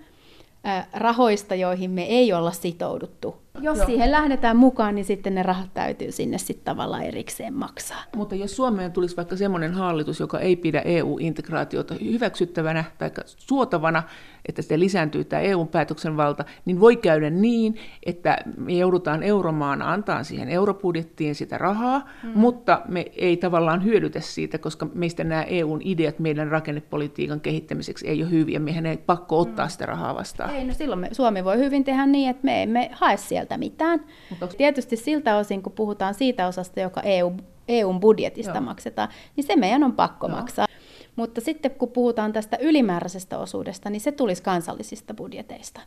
[0.94, 3.86] rahoista, joihin me ei olla sitouduttu jos Joo.
[3.86, 8.04] siihen lähdetään mukaan, niin sitten ne rahat täytyy sinne sitten tavallaan erikseen maksaa.
[8.16, 14.04] Mutta jos Suomeen tulisi vaikka semmoinen hallitus, joka ei pidä EU-integraatiota hyväksyttävänä tai suotavana,
[14.50, 20.50] että se lisääntyy tämä EU-päätöksenvalta, niin voi käydä niin, että me joudutaan euromaan antaa siihen
[20.50, 22.32] europudjettiin sitä rahaa, mm.
[22.36, 28.24] mutta me ei tavallaan hyödytä siitä, koska meistä nämä EUn ideat meidän rakennepolitiikan kehittämiseksi ei
[28.24, 28.60] ole hyviä.
[28.60, 29.70] Mehän ei pakko ottaa mm.
[29.70, 30.56] sitä rahaa vastaan.
[30.56, 33.58] Ei, no silloin me, Suomi voi hyvin tehdä niin, että me emme hae sieltä sieltä
[33.58, 34.06] mitään.
[34.30, 37.32] Mutta tietysti siltä osin, kun puhutaan siitä osasta, joka EU,
[37.68, 38.62] EUn budjetista Joo.
[38.62, 40.38] maksetaan, niin se meidän on pakko Joo.
[40.38, 40.68] maksaa.
[41.16, 45.82] Mutta sitten kun puhutaan tästä ylimääräisestä osuudesta, niin se tulisi kansallisista budjeteista.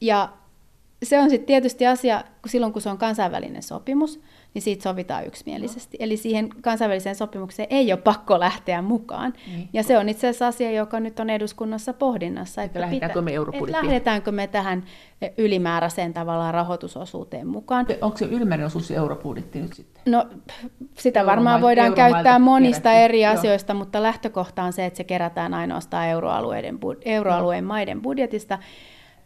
[0.00, 0.28] Ja
[1.02, 4.20] se on sitten tietysti asia, kun silloin kun se on kansainvälinen sopimus,
[4.54, 5.96] niin siitä sovitaan yksimielisesti.
[6.00, 6.04] No.
[6.04, 9.32] Eli siihen kansainväliseen sopimukseen ei ole pakko lähteä mukaan.
[9.46, 9.68] Niin.
[9.72, 12.62] Ja se on itse asiassa asia, joka nyt on eduskunnassa pohdinnassa.
[12.62, 14.84] Että, että lähdetäänkö me Että lähdetäänkö me tähän
[15.38, 17.86] ylimääräiseen tavallaan rahoitusosuuteen mukaan.
[18.00, 20.02] Onko se ylimääräinen osuus eurobudjetti nyt sitten?
[20.12, 20.26] No
[20.98, 23.04] sitä Euroma- varmaan voidaan käyttää monista kerätty.
[23.04, 23.78] eri asioista, Joo.
[23.78, 28.58] mutta lähtökohta on se, että se kerätään ainoastaan euroalueiden, euroalueen maiden budjetista.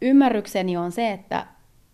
[0.01, 1.45] Ymmärrykseni on se, että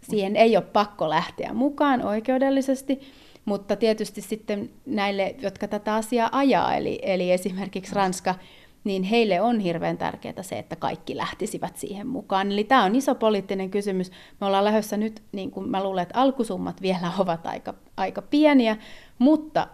[0.10, 3.00] Siihen ei ole pakko lähteä mukaan oikeudellisesti,
[3.46, 8.36] mutta tietysti sitten näille, jotka tätä asiaa ajaa, eli, eli esimerkiksi Ranska,
[8.84, 12.52] niin heille on hirveän tärkeää se, että kaikki lähtisivät siihen mukaan.
[12.52, 14.12] Eli tämä on iso poliittinen kysymys.
[14.42, 18.78] Me ollaan lähdössä nyt, niin kuin mä luulen, että alkusummat vielä ovat aika, aika pieniä,
[19.20, 19.68] mutta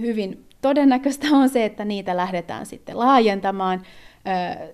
[0.00, 3.82] hyvin todennäköistä on se, että niitä lähdetään sitten laajentamaan,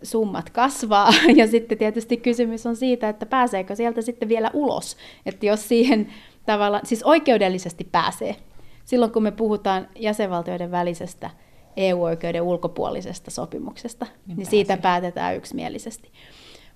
[0.03, 5.47] summat kasvaa, ja sitten tietysti kysymys on siitä, että pääseekö sieltä sitten vielä ulos, että
[5.47, 6.13] jos siihen
[6.47, 8.37] tavalla, siis oikeudellisesti pääsee,
[8.85, 11.31] silloin kun me puhutaan jäsenvaltioiden välisestä
[11.77, 16.13] EU-oikeuden ulkopuolisesta sopimuksesta, niin, niin siitä päätetään yksimielisesti.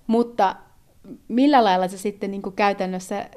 [0.06, 0.56] Mutta
[1.28, 3.30] millä lailla se sitten niin kuin käytännössä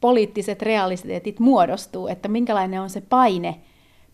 [0.00, 3.60] poliittiset realiteetit muodostuu, että minkälainen on se paine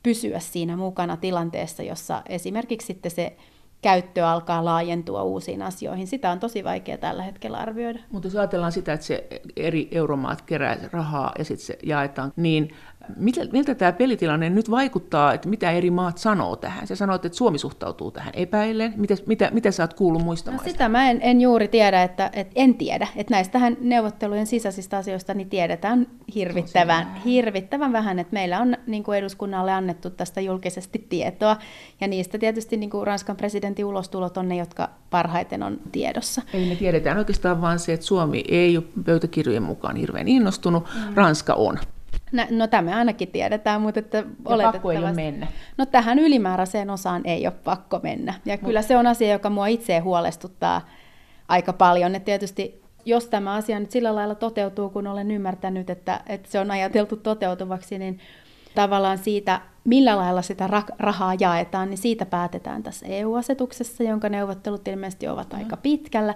[0.02, 3.36] pysyä siinä mukana tilanteessa, jossa esimerkiksi sitten se
[3.82, 6.06] käyttö alkaa laajentua uusiin asioihin.
[6.06, 7.98] Sitä on tosi vaikea tällä hetkellä arvioida.
[8.10, 12.74] Mutta jos ajatellaan sitä, että se eri euromaat kerää rahaa ja sitten se jaetaan, niin
[13.16, 16.86] miltä, miltä tämä pelitilanne nyt vaikuttaa, että mitä eri maat sanoo tähän?
[16.86, 18.94] Sä sanoit, että Suomi suhtautuu tähän epäillen.
[18.96, 20.58] Mitä, mitä, mitä sä oot kuullut muista no?
[20.64, 23.08] Sitä mä en, en juuri tiedä, että, että en tiedä.
[23.16, 28.18] Että näistähän neuvottelujen sisäisistä asioista niin tiedetään hirvittävän, hirvittävän vähän.
[28.18, 31.56] Että meillä on niin kuin eduskunnalle annettu tästä julkisesti tietoa.
[32.00, 36.42] Ja niistä tietysti niin kuin Ranskan presidentin ulostulot on ne, jotka parhaiten on tiedossa.
[36.54, 41.14] Ei me tiedetään oikeastaan vaan se, että Suomi ei ole pöytäkirjojen mukaan hirveän innostunut, mm.
[41.14, 41.78] Ranska on.
[42.32, 44.78] No, no tämä ainakin tiedetään, mutta että oletettavasti...
[44.78, 45.46] pakko ei ole mennä.
[45.78, 48.34] No tähän ylimääräiseen osaan ei ole pakko mennä.
[48.44, 48.64] Ja Mut...
[48.64, 50.88] kyllä se on asia, joka mua itse huolestuttaa
[51.48, 52.14] aika paljon.
[52.14, 56.60] Et tietysti jos tämä asia nyt sillä lailla toteutuu, kun olen ymmärtänyt, että, että se
[56.60, 58.18] on ajateltu toteutuvaksi, niin
[58.74, 60.68] tavallaan siitä, millä lailla sitä
[60.98, 66.34] rahaa jaetaan, niin siitä päätetään tässä EU-asetuksessa, jonka neuvottelut ilmeisesti ovat aika pitkällä.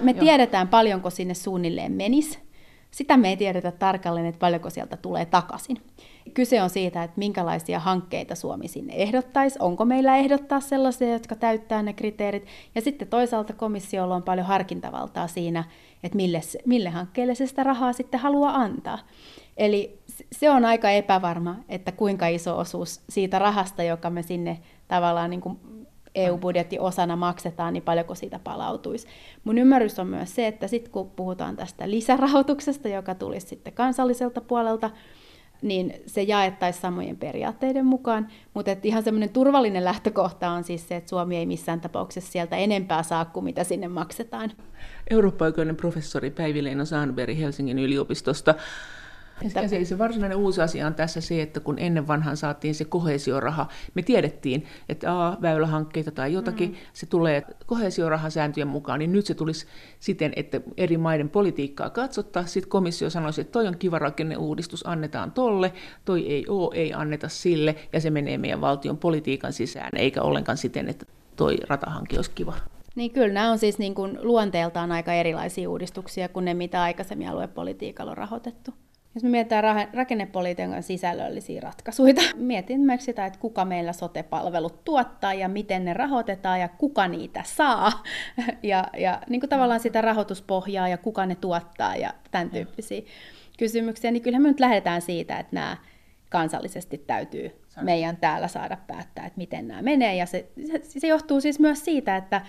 [0.00, 0.20] Me Joo.
[0.20, 2.38] tiedetään paljonko sinne suunnilleen menisi,
[2.94, 5.76] sitä me ei tiedetä tarkalleen, että paljonko sieltä tulee takaisin.
[6.34, 11.82] Kyse on siitä, että minkälaisia hankkeita Suomi sinne ehdottaisi, onko meillä ehdottaa sellaisia, jotka täyttää
[11.82, 15.64] ne kriteerit, ja sitten toisaalta komissiolla on paljon harkintavaltaa siinä,
[16.02, 18.98] että mille, mille hankkeelle se sitä rahaa sitten haluaa antaa.
[19.56, 19.98] Eli
[20.32, 25.40] se on aika epävarma, että kuinka iso osuus siitä rahasta, joka me sinne tavallaan niin
[25.40, 25.58] kuin
[26.14, 29.06] EU-budjetti osana maksetaan, niin paljonko siitä palautuisi.
[29.44, 34.40] Mun ymmärrys on myös se, että sitten kun puhutaan tästä lisärahoituksesta, joka tulisi sitten kansalliselta
[34.40, 34.90] puolelta,
[35.62, 41.08] niin se jaettaisiin samojen periaatteiden mukaan, mutta ihan semmoinen turvallinen lähtökohta on siis se, että
[41.08, 44.52] Suomi ei missään tapauksessa sieltä enempää saa kuin mitä sinne maksetaan.
[45.10, 48.54] Eurooppa-oikeuden professori Päivi-Leino Sandberg Helsingin yliopistosta
[49.42, 49.68] että...
[49.68, 53.68] se, se varsinainen uusi asia on tässä se, että kun ennen vanhan saatiin se kohesioraha,
[53.94, 56.76] me tiedettiin, että a, väylähankkeita tai jotakin, mm.
[56.92, 59.66] se tulee kohesiorahasääntöjen mukaan, niin nyt se tulisi
[60.00, 65.32] siten, että eri maiden politiikkaa katsottaa, sitten komissio sanoisi, että toi on kiva rakenneuudistus, annetaan
[65.32, 65.72] tolle,
[66.04, 70.58] toi ei ole, ei anneta sille, ja se menee meidän valtion politiikan sisään, eikä ollenkaan
[70.58, 72.54] siten, että toi ratahanke olisi kiva.
[72.94, 77.28] Niin kyllä nämä on siis niin kuin luonteeltaan aika erilaisia uudistuksia kuin ne, mitä aikaisemmin
[77.28, 78.74] aluepolitiikalla on rahoitettu.
[79.14, 85.48] Jos me mietitään rakennepolitiikan sisällöllisiä ratkaisuja, mietin myös sitä, että kuka meillä sote-palvelut tuottaa ja
[85.48, 87.92] miten ne rahoitetaan ja kuka niitä saa.
[88.62, 93.02] Ja, ja niin kuin tavallaan sitä rahoituspohjaa ja kuka ne tuottaa ja tämän tyyppisiä
[93.58, 95.76] kysymyksiä, niin kyllähän me nyt lähdetään siitä, että nämä
[96.30, 97.50] kansallisesti täytyy
[97.82, 100.16] meidän täällä saada päättää, että miten nämä menee.
[100.16, 102.40] Ja se, se, se johtuu siis myös siitä, että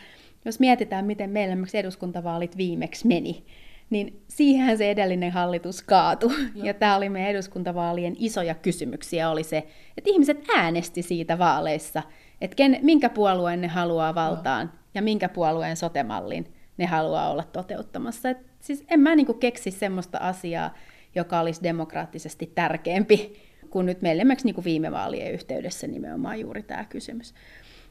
[0.46, 3.46] jos mietitään, miten meillä eduskuntavaalit viimeksi meni,
[3.90, 6.36] niin siihen se edellinen hallitus kaatui.
[6.56, 9.58] Ja tämä oli meidän eduskuntavaalien isoja kysymyksiä, oli se,
[9.98, 12.04] että ihmiset äänesti siitä vaaleissa,
[12.42, 14.80] että ken, minkä puolueen ne haluaa valtaan Joo.
[14.94, 18.30] ja minkä puolueen sotemallin ne haluaa olla toteuttamassa.
[18.30, 20.74] Et siis en mä niinku keksi semmoista asiaa,
[21.16, 23.36] joka olisi demokraattisesti tärkeämpi
[23.70, 27.34] kuin nyt meille niinku viime vaalien yhteydessä nimenomaan juuri tämä kysymys.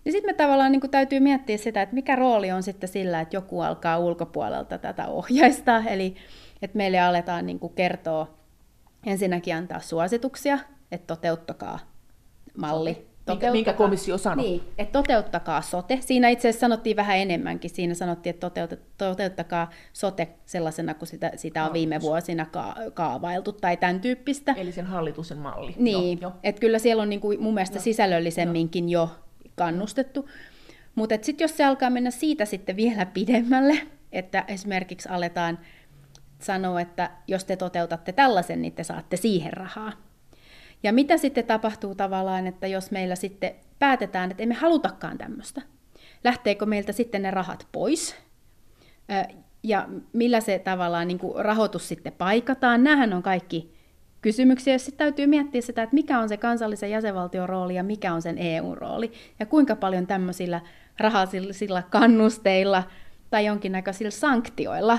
[0.04, 3.36] Ja sitten me tavallaan niin täytyy miettiä sitä, että mikä rooli on sitten sillä, että
[3.36, 6.14] joku alkaa ulkopuolelta tätä ohjaista, eli
[6.62, 8.34] että meille aletaan niin kertoa,
[9.06, 10.58] ensinnäkin antaa suosituksia,
[10.92, 11.78] että toteuttakaa
[12.56, 13.06] malli.
[13.28, 14.44] Minkä, minkä komissio sanoi?
[14.44, 15.98] Niin, että toteuttakaa sote.
[16.00, 17.70] Siinä itse asiassa sanottiin vähän enemmänkin.
[17.70, 23.76] Siinä sanottiin, että toteuttakaa sote sellaisena, kuin sitä, sitä on viime vuosina ka- kaavailtu tai
[23.76, 24.52] tämän tyyppistä.
[24.52, 25.74] Eli sen hallituksen malli.
[25.78, 27.82] Niin, että kyllä siellä on niin kuin mun mielestä jo.
[27.82, 29.08] sisällöllisemminkin jo
[29.56, 30.28] kannustettu.
[30.94, 35.58] Mutta sitten jos se alkaa mennä siitä sitten vielä pidemmälle, että esimerkiksi aletaan
[36.38, 39.92] sanoa, että jos te toteutatte tällaisen, niin te saatte siihen rahaa.
[40.82, 45.62] Ja mitä sitten tapahtuu tavallaan, että jos meillä sitten päätetään, että emme halutakaan tämmöistä,
[46.24, 48.16] lähteekö meiltä sitten ne rahat pois?
[49.62, 52.84] ja millä se tavallaan niin rahoitus sitten paikataan.
[52.84, 53.73] Nämähän on kaikki
[54.24, 58.14] kysymyksiä, jos sitten täytyy miettiä sitä, että mikä on se kansallisen jäsenvaltion rooli ja mikä
[58.14, 60.60] on sen EU-rooli, ja kuinka paljon tämmöisillä
[60.98, 62.82] rahallisilla kannusteilla
[63.30, 64.98] tai jonkinnäköisillä sanktioilla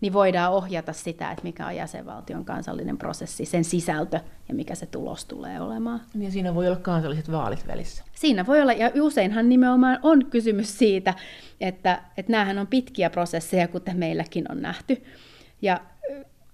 [0.00, 4.86] niin voidaan ohjata sitä, että mikä on jäsenvaltion kansallinen prosessi, sen sisältö ja mikä se
[4.86, 6.00] tulos tulee olemaan.
[6.18, 8.04] Ja siinä voi olla kansalliset vaalit välissä.
[8.14, 11.14] Siinä voi olla, ja useinhan nimenomaan on kysymys siitä,
[11.60, 15.02] että, että näähän on pitkiä prosesseja, kuten meilläkin on nähty.
[15.62, 15.80] Ja,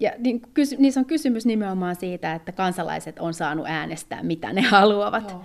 [0.00, 0.42] ja niin,
[0.78, 5.30] niissä on kysymys nimenomaan siitä, että kansalaiset on saanut äänestää, mitä ne haluavat.
[5.30, 5.44] Joo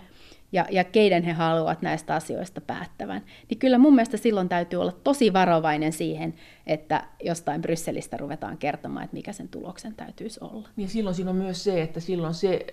[0.54, 4.92] ja, ja keiden he haluavat näistä asioista päättävän, niin kyllä mun mielestä silloin täytyy olla
[4.92, 6.34] tosi varovainen siihen,
[6.68, 10.70] että jostain Brysselistä ruvetaan kertomaan, että mikä sen tuloksen täytyisi olla.
[10.78, 12.66] Ja silloin siinä on myös se, että silloin se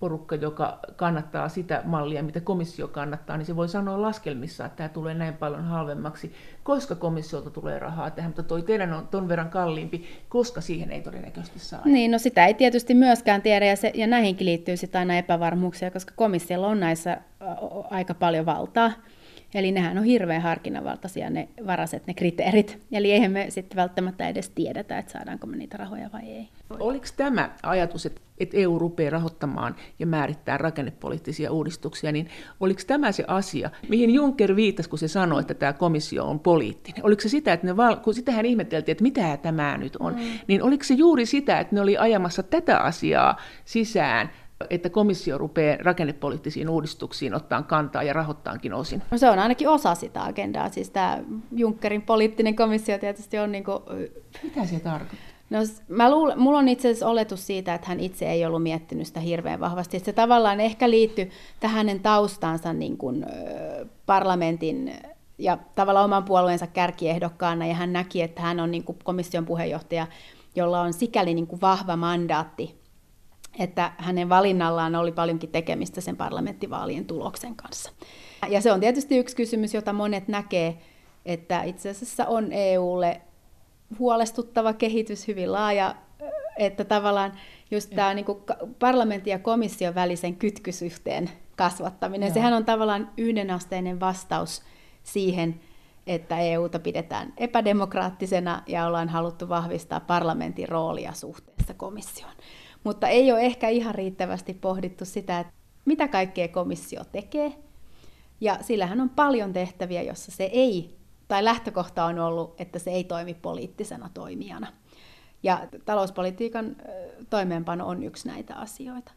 [0.00, 4.88] porukka, joka kannattaa sitä mallia, mitä komissio kannattaa, niin se voi sanoa laskelmissa, että tämä
[4.88, 9.50] tulee näin paljon halvemmaksi, koska komissiolta tulee rahaa tähän, mutta toi teidän on ton verran
[9.50, 11.82] kalliimpi, koska siihen ei todennäköisesti saa.
[11.84, 15.90] Niin, no sitä ei tietysti myöskään tiedä, ja, se, ja näihinkin liittyy sitten aina epävarmuuksia,
[15.90, 17.20] koska komissiolla on näissä
[17.90, 18.92] aika paljon valtaa.
[19.54, 22.78] Eli nehän on hirveän harkinnanvaltaisia ne varaset, ne kriteerit.
[22.92, 26.48] Eli eihän me sitten välttämättä edes tiedetä, että saadaanko me niitä rahoja vai ei.
[26.70, 28.20] Oliko tämä ajatus, että
[28.52, 32.28] EU rupeaa rahoittamaan ja määrittää rakennepoliittisia uudistuksia, niin
[32.60, 37.06] oliko tämä se asia, mihin Juncker viittasi, kun se sanoi, että tämä komissio on poliittinen?
[37.06, 40.20] Oliko se sitä, että ne val- kun sitähän ihmeteltiin, että mitä tämä nyt on, mm.
[40.46, 44.30] niin oliko se juuri sitä, että ne oli ajamassa tätä asiaa sisään
[44.70, 49.02] että komissio rupeaa rakennepoliittisiin uudistuksiin ottaa kantaa ja rahoittaankin osin?
[49.10, 50.68] No se on ainakin osa sitä agendaa.
[50.68, 51.18] Siis tämä
[51.52, 53.52] Junckerin poliittinen komissio tietysti on...
[53.52, 53.82] Niin kuin...
[54.42, 55.32] Mitä se tarkoittaa?
[55.50, 59.06] No, mä luulen, mulla on itse asiassa oletus siitä, että hän itse ei ollut miettinyt
[59.06, 59.96] sitä hirveän vahvasti.
[59.96, 63.26] Että se tavallaan ehkä liittyy tähän hänen taustansa niin kuin,
[64.06, 64.92] parlamentin
[65.38, 70.06] ja tavallaan oman puolueensa kärkiehdokkaana, ja hän näki, että hän on niin kuin komission puheenjohtaja,
[70.56, 72.81] jolla on sikäli niin kuin vahva mandaatti
[73.58, 77.92] että hänen valinnallaan oli paljonkin tekemistä sen parlamenttivaalien tuloksen kanssa.
[78.48, 80.78] Ja se on tietysti yksi kysymys, jota monet näkee,
[81.26, 83.20] että itse asiassa on EUlle
[83.98, 85.94] huolestuttava kehitys hyvin laaja,
[86.56, 87.32] että tavallaan
[87.70, 88.26] just tämä niin
[88.78, 92.34] parlamentin ja komission välisen kytkysyhteen kasvattaminen, Joo.
[92.34, 94.62] sehän on tavallaan yhdenasteinen vastaus
[95.02, 95.60] siihen,
[96.06, 102.32] että EUta pidetään epädemokraattisena ja ollaan haluttu vahvistaa parlamentin roolia suhteessa komissioon.
[102.84, 105.52] Mutta ei ole ehkä ihan riittävästi pohdittu sitä, että
[105.84, 107.52] mitä kaikkea komissio tekee.
[108.40, 110.96] Ja sillähän on paljon tehtäviä, jossa se ei,
[111.28, 114.66] tai lähtökohta on ollut, että se ei toimi poliittisena toimijana.
[115.42, 116.76] Ja talouspolitiikan
[117.30, 119.12] toimeenpano on yksi näitä asioita.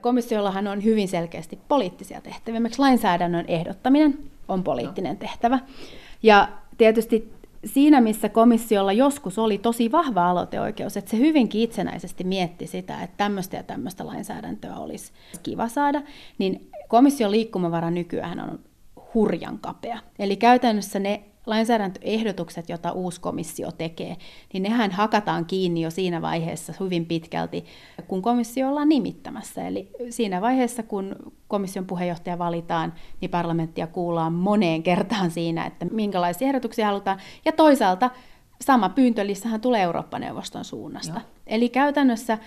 [0.00, 2.56] Komissiollahan on hyvin selkeästi poliittisia tehtäviä.
[2.56, 5.58] Esimerkiksi lainsäädännön ehdottaminen on poliittinen tehtävä.
[6.22, 7.32] Ja tietysti
[7.64, 13.16] siinä, missä komissiolla joskus oli tosi vahva aloiteoikeus, että se hyvinkin itsenäisesti mietti sitä, että
[13.16, 16.02] tämmöistä ja tämmöistä lainsäädäntöä olisi kiva saada,
[16.38, 18.58] niin komission liikkumavara nykyään on
[19.14, 19.98] hurjan kapea.
[20.18, 24.16] Eli käytännössä ne lainsäädäntöehdotukset, joita uusi komissio tekee,
[24.52, 27.64] niin nehän hakataan kiinni jo siinä vaiheessa hyvin pitkälti,
[28.08, 29.66] kun komissio ollaan nimittämässä.
[29.66, 31.16] Eli siinä vaiheessa, kun
[31.48, 37.20] komission puheenjohtaja valitaan, niin parlamenttia kuullaan moneen kertaan siinä, että minkälaisia ehdotuksia halutaan.
[37.44, 38.10] Ja toisaalta
[38.60, 41.20] sama pyyntölissähän tulee Eurooppa-neuvoston suunnasta.
[41.20, 41.28] Joo.
[41.46, 42.38] Eli käytännössä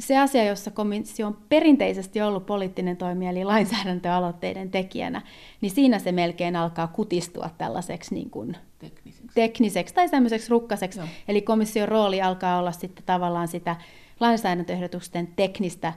[0.00, 5.22] se asia, jossa komissio on perinteisesti ollut poliittinen toimija, eli lainsäädäntöaloitteiden tekijänä,
[5.60, 9.30] niin siinä se melkein alkaa kutistua tällaiseksi niin kuin tekniseksi.
[9.34, 10.98] tekniseksi tai tämmöiseksi rukkaseksi.
[10.98, 11.08] Joo.
[11.28, 13.76] Eli komission rooli alkaa olla sitten tavallaan sitä
[14.20, 15.92] lainsäädäntöehdotusten teknistä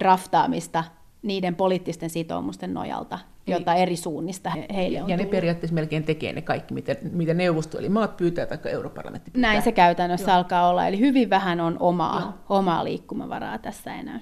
[0.00, 0.84] draftaamista
[1.22, 5.30] niiden poliittisten sitoumusten nojalta, jota eri suunnista heille on Ja ne tullut.
[5.30, 9.50] periaatteessa melkein tekee ne kaikki, mitä, mitä neuvosto eli maat pyytää tai europarlamentti pyytää.
[9.50, 10.36] Näin se käytännössä Joo.
[10.38, 14.20] alkaa olla, eli hyvin vähän on omaa, omaa liikkumavaraa tässä enää.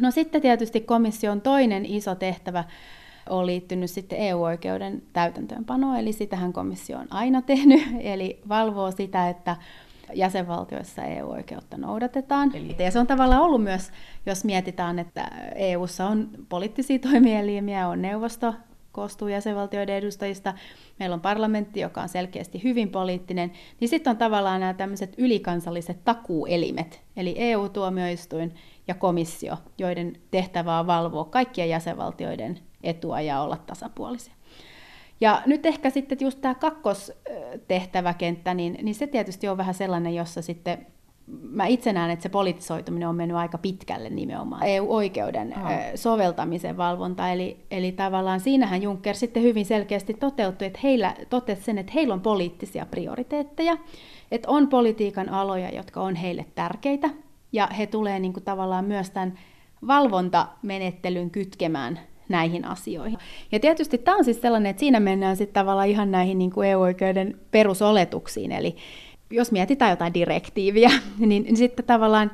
[0.00, 2.64] No sitten tietysti komission toinen iso tehtävä
[3.28, 9.56] on liittynyt sitten EU-oikeuden täytäntöönpanoon, eli sitähän komissio on aina tehnyt, eli valvoo sitä, että
[10.14, 12.56] jäsenvaltioissa EU-oikeutta noudatetaan.
[12.56, 12.76] Eli...
[12.78, 13.90] Ja se on tavallaan ollut myös,
[14.26, 18.54] jos mietitään, että EUssa on poliittisia toimielimiä, on neuvosto,
[18.92, 20.54] koostuu jäsenvaltioiden edustajista,
[20.98, 26.04] meillä on parlamentti, joka on selkeästi hyvin poliittinen, niin sitten on tavallaan nämä tämmöiset ylikansalliset
[26.04, 28.54] takuuelimet, eli EU-tuomioistuin
[28.88, 34.34] ja komissio, joiden tehtävä on valvoa kaikkien jäsenvaltioiden etua ja olla tasapuolisia.
[35.24, 40.42] Ja nyt ehkä sitten just tämä kakkostehtäväkenttä, niin, niin se tietysti on vähän sellainen, jossa
[40.42, 40.86] sitten
[41.26, 45.62] mä itse näen, että se politisoituminen on mennyt aika pitkälle nimenomaan EU-oikeuden oh.
[45.94, 47.28] soveltamisen valvonta.
[47.28, 52.14] Eli, eli tavallaan siinähän Juncker sitten hyvin selkeästi toteutui, että heillä totesi sen, että heillä
[52.14, 53.76] on poliittisia prioriteetteja,
[54.30, 57.10] että on politiikan aloja, jotka on heille tärkeitä,
[57.52, 59.38] ja he tulee niin kuin tavallaan myös tämän
[59.86, 63.18] valvontamenettelyn kytkemään näihin asioihin.
[63.52, 66.68] Ja tietysti tämä on siis sellainen, että siinä mennään sitten tavallaan ihan näihin niin kuin
[66.68, 68.76] EU-oikeuden perusoletuksiin, eli
[69.30, 72.30] jos mietitään jotain direktiiviä, niin, niin sitten tavallaan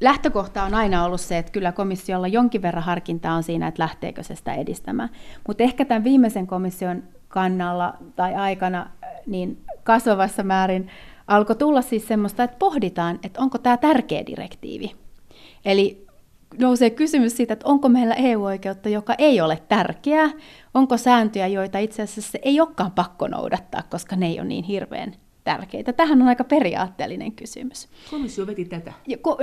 [0.00, 4.22] lähtökohta on aina ollut se, että kyllä komissiolla jonkin verran harkintaa on siinä, että lähteekö
[4.22, 5.08] se sitä edistämään.
[5.48, 8.90] Mutta ehkä tämän viimeisen komission kannalla tai aikana
[9.26, 10.90] niin kasvavassa määrin
[11.26, 14.94] alkoi tulla siis semmoista, että pohditaan, että onko tämä tärkeä direktiivi.
[15.64, 16.03] Eli
[16.58, 20.30] nousee kysymys siitä, että onko meillä EU-oikeutta, joka ei ole tärkeää,
[20.74, 25.14] onko sääntöjä, joita itse asiassa ei olekaan pakko noudattaa, koska ne ei ole niin hirveän
[25.44, 25.92] tärkeitä.
[25.92, 27.88] Tähän on aika periaatteellinen kysymys.
[28.10, 28.92] Komissio veti tätä.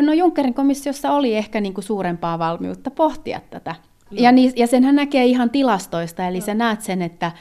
[0.01, 3.75] No Junckerin komissiossa oli ehkä niin kuin suurempaa valmiutta pohtia tätä.
[4.11, 6.45] Ja, niin, ja senhän näkee ihan tilastoista, eli Joo.
[6.45, 7.31] sä näet sen, että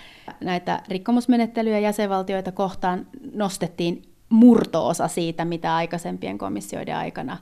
[0.41, 7.37] näitä rikkomusmenettelyjä jäsenvaltioita kohtaan nostettiin murtoosa siitä, mitä aikaisempien komissioiden aikana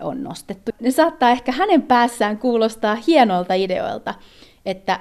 [0.00, 0.72] on nostettu.
[0.80, 4.14] Ne saattaa ehkä hänen päässään kuulostaa hienolta ideoilta,
[4.66, 5.00] että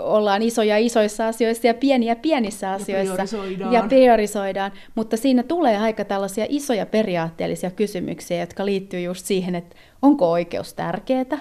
[0.00, 3.22] ollaan isoja isoissa asioissa ja pieniä pienissä asioissa.
[3.22, 3.72] Ja priorisoidaan.
[3.72, 4.72] Ja priorisoidaan.
[4.94, 10.74] Mutta siinä tulee aika tällaisia isoja periaatteellisia kysymyksiä, jotka liittyy just siihen, että onko oikeus
[10.74, 11.38] tärkeää,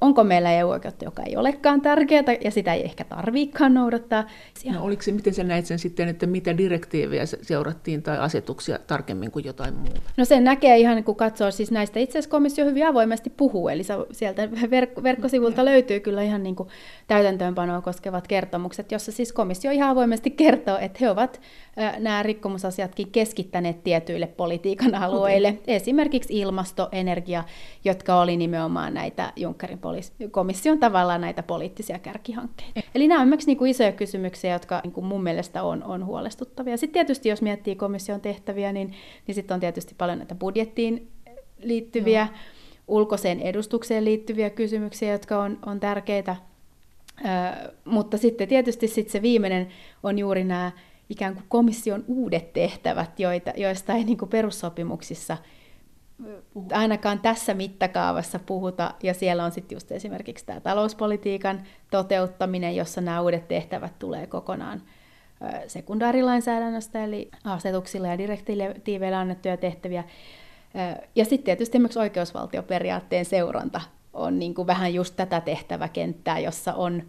[0.00, 4.24] onko meillä EU-oikeutta, joka ei olekaan tärkeää ja sitä ei ehkä tarviikaan noudattaa.
[4.72, 9.30] No, oliko se, miten sä näit sen sitten, että mitä direktiivejä seurattiin tai asetuksia tarkemmin
[9.30, 10.00] kuin jotain muuta?
[10.16, 12.00] No sen näkee ihan, kun katsoo siis näistä.
[12.00, 13.82] Itse asiassa komissio hyvin avoimesti puhuu, eli
[14.12, 16.68] sieltä verk- verkkosivulta löytyy kyllä ihan niin kuin
[17.06, 21.40] täytäntöönpanoa koskevat kertomukset, jossa siis komissio ihan avoimesti kertoo, että he ovat
[21.98, 25.60] nämä rikkomusasiatkin keskittäneet tietyille politiikan alueille, okay.
[25.66, 27.44] esimerkiksi ilmasto, energia,
[27.84, 29.78] jotka oli nimenomaan näitä Junckerin
[30.30, 32.80] komission tavallaan näitä poliittisia kärkihankkeita.
[32.94, 36.06] Eli nämä on myös niin kuin isoja kysymyksiä, jotka niin kuin mun mielestä on, on
[36.06, 36.76] huolestuttavia.
[36.76, 38.94] Sitten tietysti, jos miettii komission tehtäviä, niin,
[39.26, 41.08] niin sitten on tietysti paljon näitä budjettiin
[41.58, 42.38] liittyviä, no.
[42.88, 46.36] ulkoiseen edustukseen liittyviä kysymyksiä, jotka on, on tärkeitä.
[47.24, 49.68] Ö, mutta sitten tietysti sit se viimeinen
[50.02, 50.72] on juuri nämä
[51.10, 55.36] ikään kuin komission uudet tehtävät, joita, joista ei niin kuin perussopimuksissa
[56.72, 63.20] ainakaan tässä mittakaavassa puhuta, ja siellä on sitten just esimerkiksi tämä talouspolitiikan toteuttaminen, jossa nämä
[63.20, 64.82] uudet tehtävät tulee kokonaan
[65.66, 70.04] sekundaarilainsäädännöstä, eli asetuksilla ja direktiiveillä annettuja tehtäviä.
[71.16, 73.80] Ja sitten tietysti esimerkiksi oikeusvaltioperiaatteen seuranta
[74.12, 77.02] on niin kuin vähän just tätä tehtäväkenttää, jossa on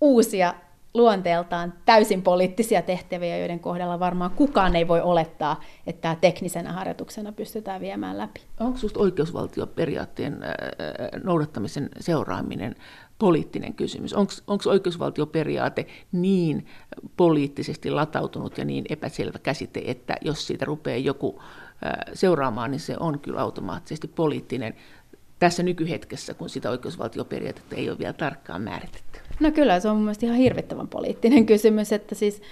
[0.00, 0.54] uusia
[0.94, 7.32] luonteeltaan täysin poliittisia tehtäviä, joiden kohdalla varmaan kukaan ei voi olettaa, että tämä teknisenä harjoituksena
[7.32, 8.40] pystytään viemään läpi.
[8.60, 10.38] Onko sinusta oikeusvaltioperiaatteen
[11.24, 12.76] noudattamisen seuraaminen
[13.18, 14.14] poliittinen kysymys?
[14.14, 14.32] Onko
[14.66, 16.66] oikeusvaltioperiaate niin
[17.16, 21.42] poliittisesti latautunut ja niin epäselvä käsite, että jos siitä rupeaa joku
[22.14, 24.74] seuraamaan, niin se on kyllä automaattisesti poliittinen
[25.38, 29.20] tässä nykyhetkessä, kun sitä oikeusvaltioperiaatetta ei ole vielä tarkkaan määritetty?
[29.40, 32.42] No kyllä, se on mun mielestä ihan hirvittävän poliittinen kysymys, että siis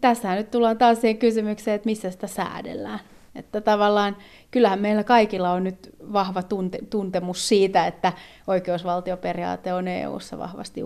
[0.00, 3.00] tässähän nyt tullaan taas siihen kysymykseen, että missä sitä säädellään.
[3.34, 4.16] Että tavallaan
[4.50, 8.12] kyllähän meillä kaikilla on nyt vahva tunte, tuntemus siitä, että
[8.46, 10.80] oikeusvaltioperiaate on EU-ssa vahvasti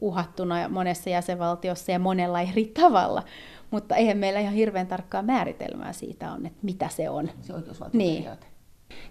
[0.00, 3.22] uhattuna ja monessa jäsenvaltiossa ja monella eri tavalla.
[3.70, 7.30] Mutta eihän meillä ihan hirveän tarkkaa määritelmää siitä on, että mitä se on.
[7.40, 8.46] Se oikeusvaltioperiaate.
[8.46, 8.55] Niin.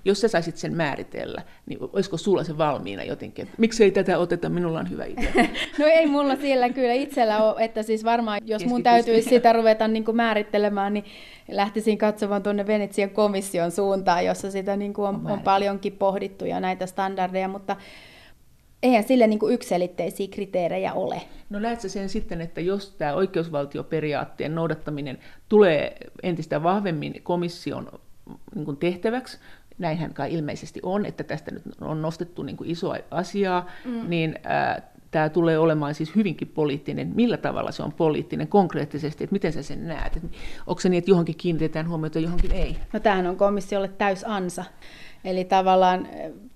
[0.06, 3.50] Jos sä saisit sen määritellä, niin olisiko sulla se valmiina jotenkin?
[3.58, 4.50] Miksi ei tätä oteta?
[4.50, 5.32] Minulla on hyvä idea.
[5.80, 9.88] no ei mulla siellä kyllä itsellä ole, että siis varmaan jos mun täytyisi sitä ruveta
[9.88, 11.06] niin kuin määrittelemään, niin
[11.52, 16.60] lähtisin katsomaan tuonne Venetsian komission suuntaan, jossa sitä niin kuin on, on paljonkin pohdittu ja
[16.60, 17.76] näitä standardeja, mutta
[18.84, 21.22] eihän sille niin ykselitteisiä kriteerejä ole.
[21.50, 25.20] No näet sä sen sitten, että jos tämä oikeusvaltioperiaatteen noudattaminen
[25.50, 27.90] tulee entistä vahvemmin komission
[28.56, 29.40] niin kuin tehtäväksi,
[29.78, 34.10] näinhän kai ilmeisesti on, että tästä nyt on nostettu niin kuin isoa asiaa, mm.
[34.10, 37.12] niin ää, tämä tulee olemaan siis hyvinkin poliittinen.
[37.16, 40.16] Millä tavalla se on poliittinen konkreettisesti, että miten sä sen näet?
[40.18, 40.30] Että
[40.68, 42.78] onko se niin, että johonkin kiinnitetään huomiota, johonkin ei?
[42.94, 44.66] No tämähän on komissiolle täys ansa.
[45.24, 46.08] Eli tavallaan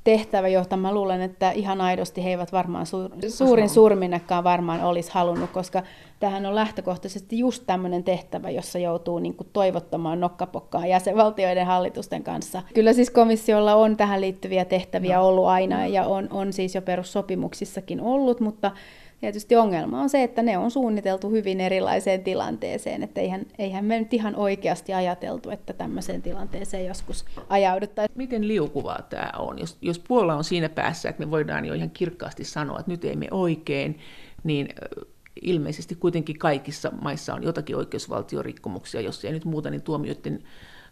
[0.09, 5.11] tehtävä, jota mä luulen, että ihan aidosti he eivät varmaan suur, suurin surminnekaan varmaan olisi
[5.13, 5.83] halunnut, koska
[6.19, 12.63] tähän on lähtökohtaisesti just tämmöinen tehtävä, jossa joutuu niin kuin toivottamaan nokkapokkaa jäsenvaltioiden hallitusten kanssa.
[12.73, 15.27] Kyllä siis komissiolla on tähän liittyviä tehtäviä no.
[15.27, 18.71] ollut aina ja on, on siis jo perussopimuksissakin ollut, mutta
[19.19, 23.99] Tietysti ongelma on se, että ne on suunniteltu hyvin erilaiseen tilanteeseen, että eihän, eihän me
[23.99, 28.17] nyt ihan oikeasti ajateltu, että tämmöiseen tilanteeseen joskus ajauduttaisiin.
[28.17, 29.59] Miten liukuvaa tämä on?
[29.59, 33.05] Jos, jos Puola on siinä päässä, että me voidaan jo ihan kirkkaasti sanoa, että nyt
[33.05, 33.99] ei me oikein,
[34.43, 34.69] niin
[35.41, 40.43] ilmeisesti kuitenkin kaikissa maissa on jotakin oikeusvaltiorikkomuksia, jos ei nyt muuta, niin tuomioiden,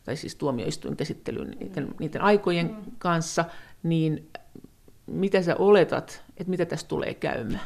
[0.03, 2.91] tai siis tuomioistuin käsittelyn niiden, niiden aikojen mm.
[2.97, 3.45] kanssa,
[3.83, 4.29] niin
[5.05, 7.61] mitä sä oletat, että mitä tässä tulee käymään?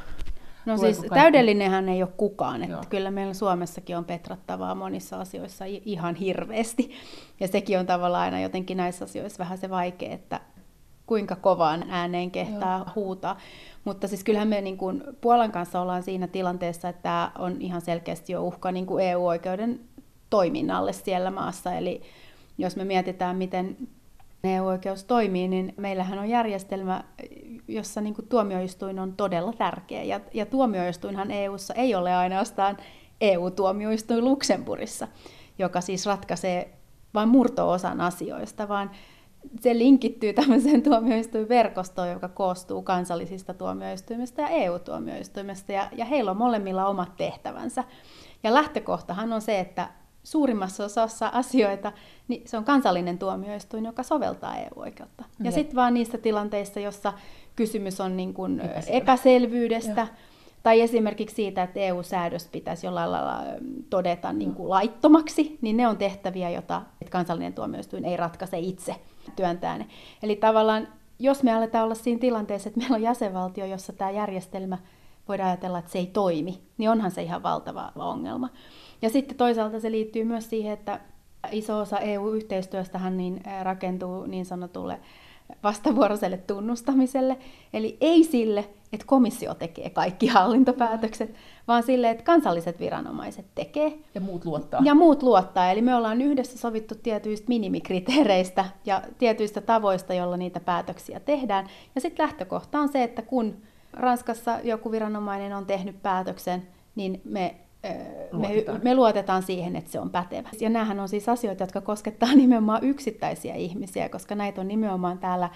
[0.65, 1.15] No siis kaikki?
[1.15, 2.83] täydellinenhän ei ole kukaan, että Joo.
[2.89, 6.91] kyllä meillä Suomessakin on petrattavaa monissa asioissa ihan hirveästi.
[7.39, 10.39] Ja sekin on tavallaan aina jotenkin näissä asioissa vähän se vaikea, että
[11.05, 12.87] kuinka kovaan ääneen kehtaa Joo.
[12.95, 13.37] huutaa.
[13.83, 17.81] Mutta siis kyllähän me niin kuin Puolan kanssa ollaan siinä tilanteessa, että tämä on ihan
[17.81, 19.79] selkeästi jo uhka niin kuin EU-oikeuden
[20.29, 21.73] toiminnalle siellä maassa.
[21.73, 22.01] Eli
[22.57, 23.77] jos me mietitään, miten
[24.43, 27.03] EU-oikeus toimii, niin meillähän on järjestelmä,
[27.67, 30.03] jossa niin kuin tuomioistuin on todella tärkeä.
[30.03, 32.77] Ja, ja tuomioistuinhan EUssa ei ole ainoastaan
[33.21, 35.07] EU-tuomioistuin Luxemburissa,
[35.59, 36.77] joka siis ratkaisee
[37.13, 38.91] vain murto-osan asioista, vaan
[39.59, 46.85] se linkittyy tämmöiseen tuomioistuinverkostoon, joka koostuu kansallisista tuomioistuimista ja EU-tuomioistuimista, ja, ja heillä on molemmilla
[46.85, 47.83] omat tehtävänsä.
[48.43, 49.89] Ja lähtökohtahan on se, että
[50.23, 51.91] suurimmassa osassa asioita
[52.31, 55.23] niin se on kansallinen tuomioistuin, joka soveltaa EU-oikeutta.
[55.39, 57.13] Ja, ja sitten vaan niissä tilanteissa, jossa
[57.55, 60.07] kysymys on niin kuin epäselvyydestä,
[60.63, 63.43] tai esimerkiksi siitä, että EU-säädös pitäisi jollain lailla
[63.89, 68.95] todeta niin kuin laittomaksi, niin ne on tehtäviä, joita kansallinen tuomioistuin ei ratkaise itse
[69.35, 69.87] työntää ne.
[70.23, 70.87] Eli tavallaan,
[71.19, 74.77] jos me aletaan olla siinä tilanteessa, että meillä on jäsenvaltio, jossa tämä järjestelmä
[75.27, 78.49] voidaan ajatella, että se ei toimi, niin onhan se ihan valtava ongelma.
[79.01, 80.99] Ja sitten toisaalta se liittyy myös siihen, että
[81.51, 84.99] iso osa EU-yhteistyöstähän niin rakentuu niin sanotulle
[85.63, 87.37] vastavuoroiselle tunnustamiselle,
[87.73, 91.33] eli ei sille, että komissio tekee kaikki hallintopäätökset,
[91.67, 93.93] vaan sille, että kansalliset viranomaiset tekee.
[94.15, 94.81] Ja muut luottaa.
[94.83, 95.71] Ja muut luottaa.
[95.71, 101.67] Eli me ollaan yhdessä sovittu tietyistä minimikriteereistä ja tietyistä tavoista, joilla niitä päätöksiä tehdään.
[101.95, 103.57] Ja sitten lähtökohta on se, että kun
[103.93, 107.55] Ranskassa joku viranomainen on tehnyt päätöksen, niin me
[108.31, 110.49] me, me luotetaan siihen, että se on pätevä.
[110.59, 115.49] Ja näähän on siis asioita, jotka koskettaa nimenomaan yksittäisiä ihmisiä, koska näitä on nimenomaan täällä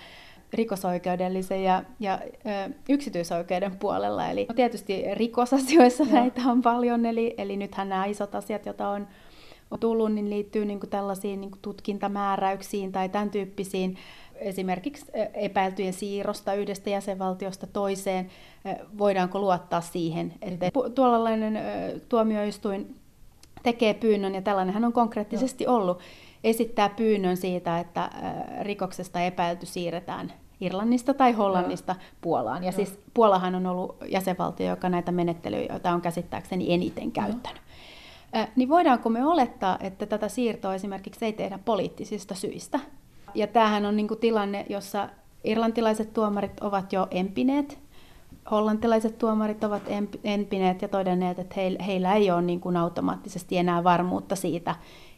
[0.53, 4.27] rikosoikeudellisen ja, ja ö, yksityisoikeuden puolella.
[4.27, 6.13] Eli tietysti rikosasioissa Joo.
[6.13, 9.07] näitä on paljon, eli, eli nythän nämä isot asiat, joita on,
[9.71, 13.97] on tullut, niin liittyy niin kuin tällaisiin niin kuin tutkintamääräyksiin tai tämän tyyppisiin
[14.37, 18.29] esimerkiksi epäiltyjen siirrosta yhdestä jäsenvaltiosta toiseen,
[18.97, 20.65] voidaanko luottaa siihen, että
[20.95, 21.59] tuollainen
[22.09, 22.95] tuomioistuin
[23.63, 25.99] tekee pyynnön, ja tällainenhän on konkreettisesti ollut,
[26.43, 28.09] esittää pyynnön siitä, että
[28.61, 31.99] rikoksesta epäilty siirretään Irlannista tai Hollannista no.
[32.21, 32.63] Puolaan.
[32.63, 32.75] Ja no.
[32.75, 37.61] siis Puolahan on ollut jäsenvaltio, joka näitä menettelyjä, joita on käsittääkseni eniten käyttänyt.
[38.33, 38.47] No.
[38.55, 42.79] Niin voidaanko me olettaa, että tätä siirtoa esimerkiksi ei tehdä poliittisista syistä?
[43.35, 45.09] Ja tämähän on niin kuin tilanne, jossa
[45.43, 47.79] irlantilaiset tuomarit ovat jo empineet,
[48.51, 49.83] hollantilaiset tuomarit ovat
[50.23, 51.55] empineet ja todenneet, että
[51.85, 54.75] heillä ei ole niin kuin automaattisesti enää varmuutta siitä,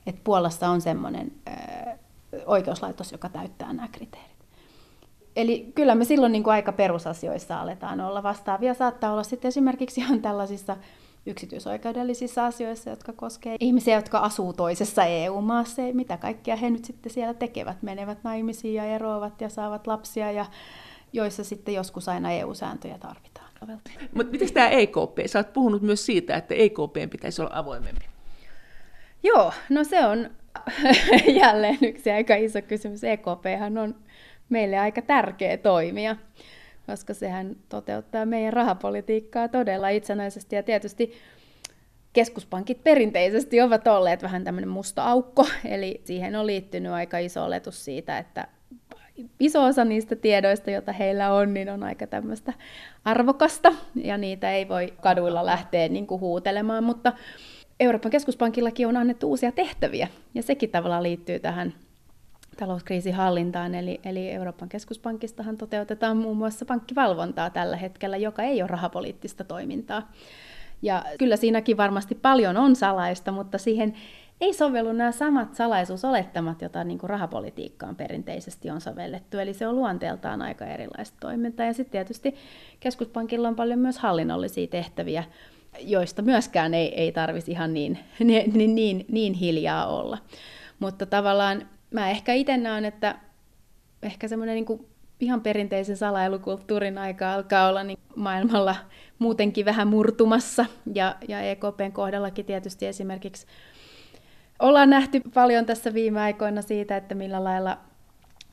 [0.08, 1.32] että Puolassa on sellainen
[2.46, 4.38] oikeuslaitos, joka täyttää nämä kriteerit.
[5.36, 8.74] Eli kyllä me silloin niin kuin aika perusasioissa aletaan olla vastaavia.
[8.74, 10.78] Saattaa olla sitten esimerkiksi ihan tällaisissa
[11.28, 17.34] yksityisoikeudellisissa asioissa, jotka koskee ihmisiä, jotka asuu toisessa EU-maassa, mitä kaikkea he nyt sitten siellä
[17.34, 20.46] tekevät, menevät naimisiin ja eroavat ja saavat lapsia, ja
[21.14, 23.48] joissa sitten joskus aina EU-sääntöjä tarvitaan.
[24.14, 25.18] Mutta miten tämä EKP?
[25.26, 28.06] Sä oot puhunut myös siitä, että EKP pitäisi olla avoimempi.
[29.24, 30.30] Joo, no se on
[31.42, 33.04] jälleen yksi aika iso kysymys.
[33.04, 33.46] EKP
[33.82, 33.96] on
[34.50, 36.16] meille aika tärkeä toimija
[36.88, 40.56] koska sehän toteuttaa meidän rahapolitiikkaa todella itsenäisesti.
[40.56, 41.14] Ja tietysti
[42.14, 47.86] keskuspankit perinteisesti ovat olleet vähän tämmöinen musta aukko, eli siihen on liittynyt aika iso oletus
[47.86, 48.48] siitä, että
[49.40, 52.54] iso osa niistä tiedoista, joita heillä on, niin on aika tämmöistä
[53.06, 57.14] arvokasta, ja niitä ei voi kaduilla lähteä niin kuin huutelemaan, mutta
[57.80, 61.74] Euroopan keskuspankillakin on annettu uusia tehtäviä, ja sekin tavallaan liittyy tähän
[62.58, 68.68] talouskriisin hallintaan, eli, eli Euroopan keskuspankistahan toteutetaan muun muassa pankkivalvontaa tällä hetkellä, joka ei ole
[68.68, 70.12] rahapoliittista toimintaa.
[70.82, 73.94] Ja kyllä siinäkin varmasti paljon on salaista, mutta siihen
[74.42, 79.38] ei sovellu nämä samat salaisuusolettamat, joita niin kuin rahapolitiikkaan perinteisesti on sovellettu.
[79.38, 81.66] Eli se on luonteeltaan aika erilaista toimintaa.
[81.66, 82.36] Ja sitten tietysti
[82.80, 85.24] keskuspankilla on paljon myös hallinnollisia tehtäviä,
[85.80, 90.18] joista myöskään ei, ei tarvitsisi ihan niin, niin, niin, niin hiljaa olla.
[90.80, 93.16] Mutta tavallaan mä ehkä itse näen, että
[94.04, 94.88] ehkä semmoinen niin
[95.20, 98.76] ihan perinteisen salailukulttuurin aika alkaa olla niin maailmalla
[99.20, 100.66] muutenkin vähän murtumassa.
[100.94, 103.48] Ja, ja EKPn kohdallakin tietysti esimerkiksi
[104.60, 107.78] ollaan nähty paljon tässä viime aikoina siitä, että millä lailla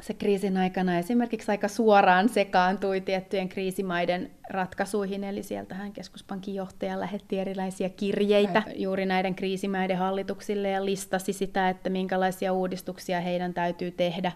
[0.01, 7.39] se kriisin aikana esimerkiksi aika suoraan sekaantui tiettyjen kriisimaiden ratkaisuihin, eli sieltähän keskuspankin johtaja lähetti
[7.39, 14.33] erilaisia kirjeitä juuri näiden kriisimaiden hallituksille ja listasi sitä, että minkälaisia uudistuksia heidän täytyy tehdä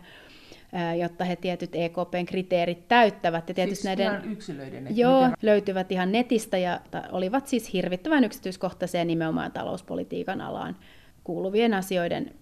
[0.98, 3.48] jotta he tietyt EKPn kriteerit täyttävät.
[3.48, 4.96] Ja tietysti siis näiden, ihan yksilöiden?
[4.96, 5.36] Joo, miten...
[5.42, 6.80] löytyvät ihan netistä ja
[7.12, 10.76] olivat siis hirvittävän yksityiskohtaisia nimenomaan talouspolitiikan alaan
[11.24, 12.34] kuuluvien asioiden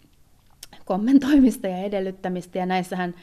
[0.86, 2.58] kommentoimista ja edellyttämistä.
[2.58, 3.14] Ja näissähän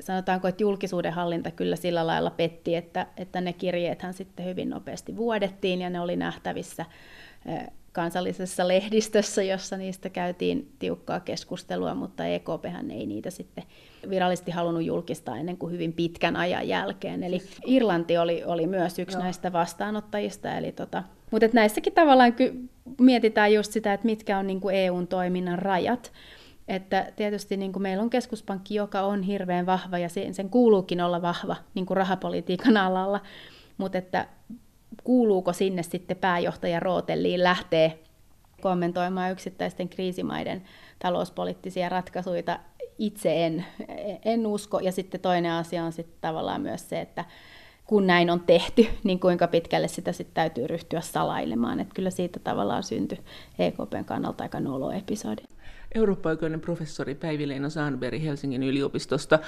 [0.00, 5.16] sanotaanko, että julkisuuden hallinta kyllä sillä lailla petti, että, että ne kirjeethän sitten hyvin nopeasti
[5.16, 6.84] vuodettiin ja ne oli nähtävissä
[7.92, 13.64] kansallisessa lehdistössä, jossa niistä käytiin tiukkaa keskustelua, mutta EKP ei niitä sitten
[14.10, 17.22] virallisesti halunnut julkistaa ennen kuin hyvin pitkän ajan jälkeen.
[17.22, 19.22] Eli Irlanti oli, oli myös yksi Joo.
[19.22, 20.56] näistä vastaanottajista.
[20.56, 22.68] Eli tota, mutta näissäkin tavallaan ky-
[23.00, 26.12] mietitään just sitä, että mitkä on niin kuin EUn toiminnan rajat.
[26.68, 31.00] Että tietysti niin kuin meillä on keskuspankki, joka on hirveän vahva ja sen, sen kuuluukin
[31.00, 33.20] olla vahva niin kuin rahapolitiikan alalla,
[33.78, 34.28] mutta että
[35.04, 37.98] kuuluuko sinne sitten pääjohtaja Rootelliin lähtee
[38.60, 40.62] kommentoimaan yksittäisten kriisimaiden
[40.98, 42.58] talouspoliittisia ratkaisuja.
[42.98, 43.64] Itse en,
[44.24, 44.78] en usko.
[44.78, 47.24] Ja sitten toinen asia on sitten tavallaan myös se, että
[47.84, 51.80] kun näin on tehty, niin kuinka pitkälle sitä sitten täytyy ryhtyä salailemaan.
[51.80, 53.18] Että kyllä siitä tavallaan syntyi
[53.58, 55.42] EKPn kannalta aika nolo episodi.
[55.96, 57.16] Eurooppa-oikeuden professori
[57.68, 59.38] Sandberg Helsingin yliopistosta.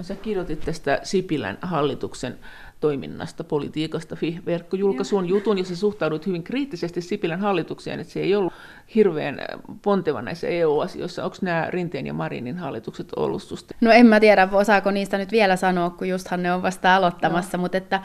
[0.00, 2.38] Sä kirjoitit tästä Sipilän hallituksen
[2.80, 4.16] toiminnasta, politiikasta,
[4.46, 8.52] verkkojulkaisuun jutun, jossa suhtaudut hyvin kriittisesti Sipilän hallitukseen, että se ei ollut
[8.94, 9.38] hirveän
[9.82, 11.24] ponteva näissä EU-asioissa.
[11.24, 13.74] Onko nämä Rinteen ja Marinin hallitukset ollut susta?
[13.80, 17.58] No en mä tiedä, osaako niistä nyt vielä sanoa, kun justhan ne on vasta aloittamassa,
[17.58, 17.62] no.
[17.62, 18.02] mutta että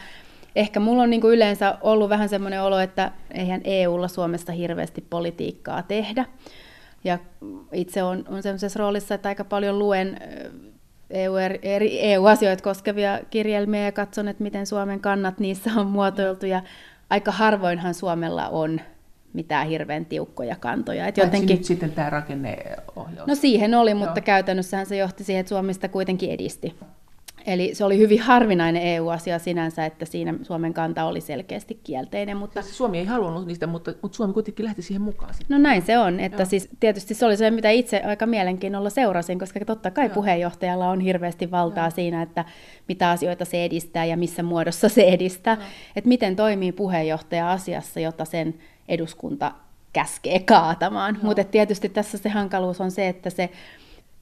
[0.55, 5.05] ehkä mulla on niin kuin yleensä ollut vähän semmoinen olo, että eihän EUlla Suomesta hirveästi
[5.09, 6.25] politiikkaa tehdä.
[7.05, 7.19] Ja
[7.71, 10.19] itse on, on sellaisessa roolissa, että aika paljon luen
[11.09, 16.61] EU, eri EU-asioita koskevia kirjelmiä ja katson, että miten Suomen kannat niissä on muotoiltu ja
[17.09, 18.81] aika harvoinhan Suomella on
[19.33, 21.07] mitään hirveän tiukkoja kantoja.
[21.07, 21.55] Et jotenkin...
[21.55, 23.27] nyt sitten tämä rakenneohjaus?
[23.27, 24.25] No siihen oli, mutta Joo.
[24.25, 26.75] käytännössähän se johti siihen, että Suomesta kuitenkin edisti.
[27.45, 32.37] Eli se oli hyvin harvinainen EU-asia sinänsä, että siinä Suomen kanta oli selkeästi kielteinen.
[32.37, 32.61] Mutta...
[32.61, 35.33] Siis Suomi ei halunnut niistä, mutta, mutta Suomi kuitenkin lähti siihen mukaan.
[35.49, 39.39] No näin se on, että siis tietysti se oli se, mitä itse aika mielenkiinnolla seurasin,
[39.39, 40.13] koska totta kai Joo.
[40.13, 41.91] puheenjohtajalla on hirveästi valtaa Joo.
[41.91, 42.45] siinä, että
[42.87, 45.57] mitä asioita se edistää ja missä muodossa se edistää.
[45.95, 48.53] Että miten toimii puheenjohtaja asiassa, jota sen
[48.87, 49.51] eduskunta
[49.93, 51.17] käskee kaatamaan.
[51.23, 53.49] Mutta tietysti tässä se hankaluus on se, että se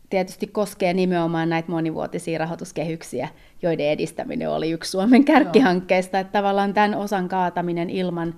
[0.10, 3.30] tietysti koskee nimenomaan näitä monivuotisia rahoituskehyksiä,
[3.62, 8.36] joiden edistäminen oli yksi Suomen kärkihankkeista, että tavallaan tämän osan kaataminen ilman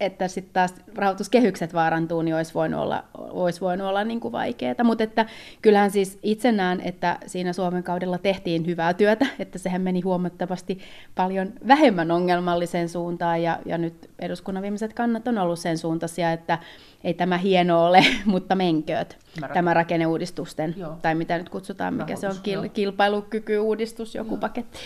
[0.00, 4.84] että sitten taas rahoituskehykset vaarantuu, niin olisi voinut olla, olisi voinut olla niin kuin vaikeaa.
[4.84, 5.26] Mutta että
[5.62, 10.78] kyllähän siis itse näen, että siinä Suomen kaudella tehtiin hyvää työtä, että sehän meni huomattavasti
[11.14, 16.58] paljon vähemmän ongelmalliseen suuntaan, ja, ja nyt eduskunnan viimeiset kannat on ollut sen suuntaisia, että
[17.04, 20.96] ei tämä hieno ole, mutta menkööt, tämä, tämä rakenneuudistusten, Joo.
[21.02, 24.40] tai mitä nyt kutsutaan, mikä Rahoitus, se on, kil, kilpailukykyuudistus, joku Joo.
[24.40, 24.78] paketti.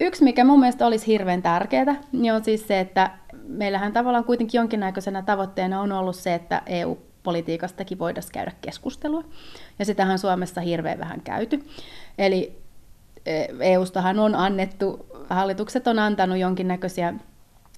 [0.00, 3.10] Yksi, mikä mun mielestä olisi hirveän tärkeää, niin on siis se, että
[3.50, 9.24] meillähän tavallaan kuitenkin jonkinnäköisenä tavoitteena on ollut se, että EU-politiikastakin voitaisiin käydä keskustelua.
[9.78, 11.64] Ja sitähän Suomessa hirveän vähän käyty.
[12.18, 12.60] Eli
[13.60, 17.14] EUstahan on annettu, hallitukset on antanut jonkinnäköisiä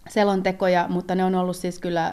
[0.08, 2.12] selontekoja, mutta ne on ollut siis kyllä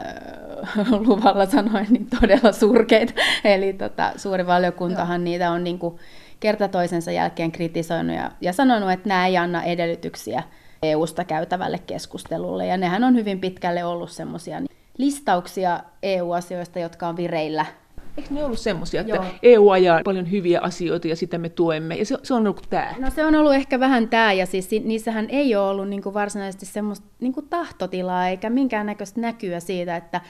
[1.07, 3.13] luvalla sanoen niin todella surkeita.
[3.43, 5.23] Eli tota, suuri valiokuntahan Joo.
[5.23, 5.95] niitä on niin kuin
[6.39, 10.43] kerta toisensa jälkeen kritisoinut ja, ja sanonut, että nämä ei anna edellytyksiä
[10.83, 12.67] EU-sta käytävälle keskustelulle.
[12.67, 14.61] Ja nehän on hyvin pitkälle ollut semmoisia
[14.97, 17.65] listauksia EU-asioista, jotka on vireillä
[18.17, 19.25] Eikö ne ollut semmoisia, että Joo.
[19.43, 22.95] EU ajaa paljon hyviä asioita ja sitä me tuemme, ja se, se on ollut tämä?
[22.99, 26.65] No se on ollut ehkä vähän tämä, ja siis niissähän ei ole ollut niinku varsinaisesti
[26.65, 30.21] semmoista niinku tahtotilaa eikä minkäännäköistä näkyä siitä, että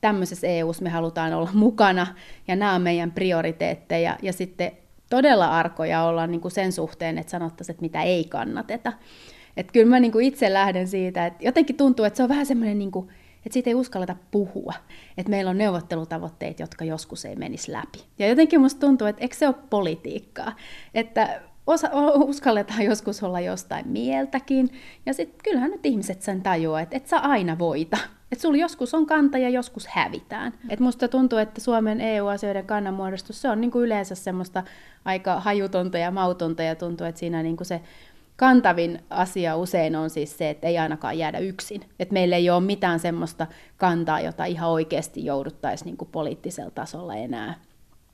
[0.00, 2.06] tämmöisessä EUssa me halutaan olla mukana,
[2.48, 4.72] ja nämä on meidän prioriteetteja, ja sitten
[5.10, 8.92] todella arkoja olla niinku sen suhteen, että sanottaisiin, että mitä ei kannateta.
[9.56, 12.78] Että kyllä mä niinku itse lähden siitä, että jotenkin tuntuu, että se on vähän semmoinen,
[12.78, 13.08] niinku,
[13.46, 14.74] että siitä ei uskalleta puhua.
[15.18, 18.04] Että meillä on neuvottelutavoitteet, jotka joskus ei menisi läpi.
[18.18, 20.56] Ja jotenkin musta tuntuu, että eikö se ole politiikkaa?
[20.94, 24.70] Että osa, uskalletaan joskus olla jostain mieltäkin.
[25.06, 27.98] Ja sitten kyllähän nyt ihmiset sen tajuaa, että et sä aina voita.
[28.32, 30.52] Että sulla joskus on kanta ja joskus hävitään.
[30.68, 34.62] Et musta tuntuu, että Suomen EU-asioiden kannanmuodostus, se on niinku yleensä semmoista
[35.04, 37.80] aika hajutonta ja mautonta ja tuntuu, että siinä niinku se
[38.36, 41.80] kantavin asia usein on siis se, että ei ainakaan jäädä yksin.
[41.98, 47.54] Että meillä ei ole mitään semmoista kantaa, jota ihan oikeasti jouduttaisiin niin poliittisella tasolla enää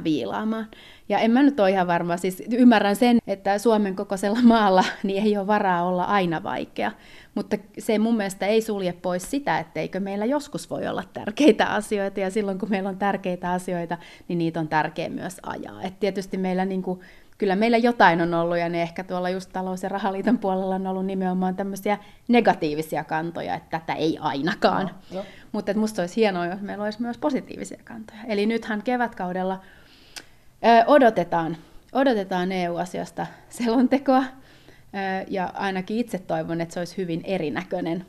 [0.04, 0.68] viilaamaan.
[1.08, 5.24] Ja en mä nyt ole ihan varma, siis ymmärrän sen, että Suomen kokoisella maalla niin
[5.24, 6.92] ei ole varaa olla aina vaikea,
[7.34, 12.20] mutta se mun mielestä ei sulje pois sitä, etteikö meillä joskus voi olla tärkeitä asioita,
[12.20, 15.82] ja silloin kun meillä on tärkeitä asioita, niin niitä on tärkeä myös ajaa.
[15.82, 17.00] Et tietysti meillä niin kuin,
[17.38, 20.86] kyllä meillä jotain on ollut, ja ne ehkä tuolla just talous- ja rahaliiton puolella on
[20.86, 24.90] ollut nimenomaan tämmöisiä negatiivisia kantoja, että tätä ei ainakaan.
[25.14, 28.20] No, Mutta musta olisi hienoa, jos meillä olisi myös positiivisia kantoja.
[28.26, 29.60] Eli nythän kevätkaudella
[30.86, 31.56] odotetaan,
[31.92, 34.24] odotetaan EU-asiasta selontekoa,
[35.28, 38.06] ja ainakin itse toivon, että se olisi hyvin erinäköinen.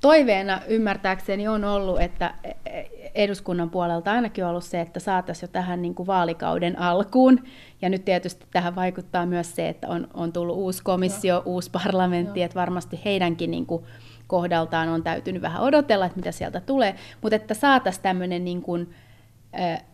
[0.00, 5.48] Toiveena ymmärtääkseni on ollut, että e, e, eduskunnan puolelta ainakin on ollut se, että saataisiin
[5.48, 7.44] jo tähän niin kuin vaalikauden alkuun.
[7.82, 11.42] Ja nyt tietysti tähän vaikuttaa myös se, että on, on tullut uusi komissio, Joo.
[11.44, 12.44] uusi parlamentti, Joo.
[12.44, 13.84] että varmasti heidänkin niin kuin
[14.26, 16.94] kohdaltaan on täytynyt vähän odotella, että mitä sieltä tulee.
[17.22, 18.94] Mutta että saataisiin tämmöinen niin kuin,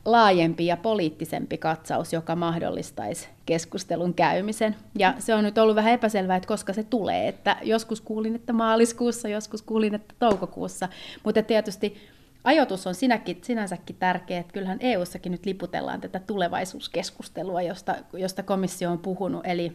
[0.04, 4.76] laajempi ja poliittisempi katsaus, joka mahdollistaisi keskustelun käymisen.
[4.98, 7.28] Ja se on nyt ollut vähän epäselvää, että koska se tulee.
[7.28, 10.88] Että joskus kuulin, että maaliskuussa, joskus kuulin, että toukokuussa.
[11.24, 11.96] Mutta tietysti
[12.44, 18.90] ajoitus on sinäkin, sinänsäkin tärkeä, että kyllähän EU-sakin nyt liputellaan tätä tulevaisuuskeskustelua, josta, josta komissio
[18.90, 19.72] on puhunut, eli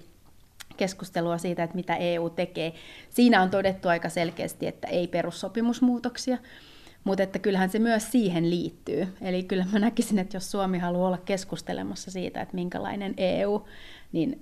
[0.78, 2.74] keskustelua siitä, että mitä EU tekee.
[3.10, 6.38] Siinä on todettu aika selkeästi, että ei perussopimusmuutoksia,
[7.04, 9.08] mutta että kyllähän se myös siihen liittyy.
[9.22, 13.66] Eli kyllä mä näkisin, että jos Suomi haluaa olla keskustelemassa siitä, että minkälainen EU,
[14.12, 14.42] niin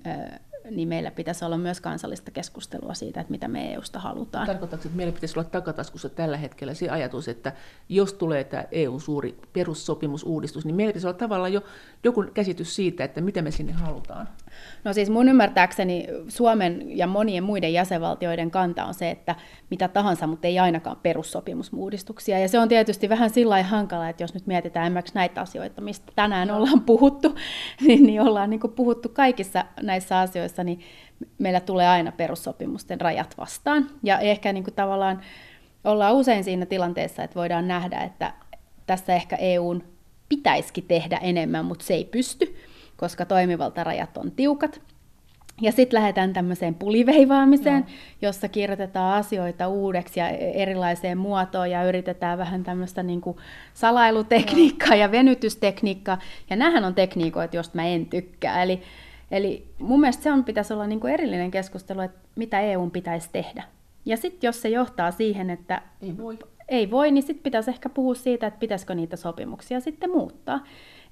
[0.71, 4.47] niin meillä pitäisi olla myös kansallista keskustelua siitä, että mitä me EUsta halutaan.
[4.47, 7.53] Tarkoitatko, että meillä pitäisi olla takataskussa tällä hetkellä se ajatus, että
[7.89, 11.61] jos tulee tämä EU-suuri perussopimusuudistus, niin meillä pitäisi olla tavallaan jo
[12.03, 14.27] joku käsitys siitä, että mitä me sinne halutaan?
[14.83, 19.35] No siis mun ymmärtääkseni Suomen ja monien muiden jäsenvaltioiden kanta on se, että
[19.69, 22.39] mitä tahansa, mutta ei ainakaan perussopimusmuudistuksia.
[22.39, 26.11] Ja se on tietysti vähän sillä hankala, että jos nyt mietitään esimerkiksi näitä asioita, mistä
[26.15, 27.35] tänään ollaan puhuttu,
[27.87, 30.79] niin, niin ollaan niin puhuttu kaikissa näissä asioissa, niin
[31.37, 33.87] meillä tulee aina perussopimusten rajat vastaan.
[34.03, 35.21] Ja ehkä niin kuin tavallaan
[35.83, 38.33] ollaan usein siinä tilanteessa, että voidaan nähdä, että
[38.85, 39.83] tässä ehkä EUn
[40.29, 42.55] pitäisikin tehdä enemmän, mutta se ei pysty
[42.97, 44.81] koska toimivaltarajat on tiukat.
[45.61, 47.97] Ja sitten lähdetään tämmöiseen puliveivaamiseen, Joo.
[48.21, 53.21] jossa kirjoitetaan asioita uudeksi ja erilaiseen muotoon ja yritetään vähän tämmöistä niin
[53.73, 55.01] salailutekniikkaa Joo.
[55.01, 56.19] ja venytystekniikkaa.
[56.49, 58.63] Ja nämähän on tekniikoita, joista mä en tykkää.
[58.63, 58.81] Eli,
[59.31, 63.29] eli mun mielestä se on, pitäisi olla niin kuin erillinen keskustelu, että mitä EUn pitäisi
[63.31, 63.63] tehdä.
[64.05, 67.89] Ja sitten jos se johtaa siihen, että ei voi, ei voi niin sitten pitäisi ehkä
[67.89, 70.59] puhua siitä, että pitäisikö niitä sopimuksia sitten muuttaa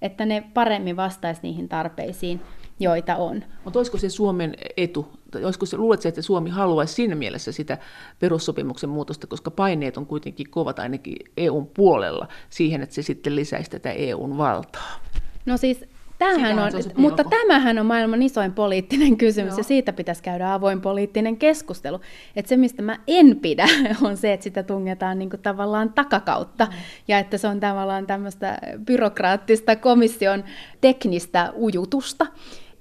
[0.01, 2.41] että ne paremmin vastaisi niihin tarpeisiin,
[2.80, 3.43] joita on.
[3.63, 7.78] Mutta olisiko se Suomen etu, tai olisiko se, luuletko, että Suomi haluaisi siinä mielessä sitä
[8.20, 13.72] perussopimuksen muutosta, koska paineet on kuitenkin kovat ainakin EUn puolella siihen, että se sitten lisäisi
[13.72, 14.99] tätä EUn valtaa?
[15.45, 15.86] No siis
[16.20, 19.57] Tämähän on, mutta tämähän on maailman isoin poliittinen kysymys Joo.
[19.57, 21.99] ja siitä pitäisi käydä avoin poliittinen keskustelu.
[22.36, 23.68] Että se, mistä mä en pidä,
[24.07, 26.72] on se, että sitä tungetaan niin tavallaan takakautta mm.
[27.07, 30.43] ja että se on tavallaan tämmöistä byrokraattista komission
[30.82, 32.28] teknistä ujutusta.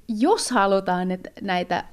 [0.09, 1.85] Jos halutaan että näitä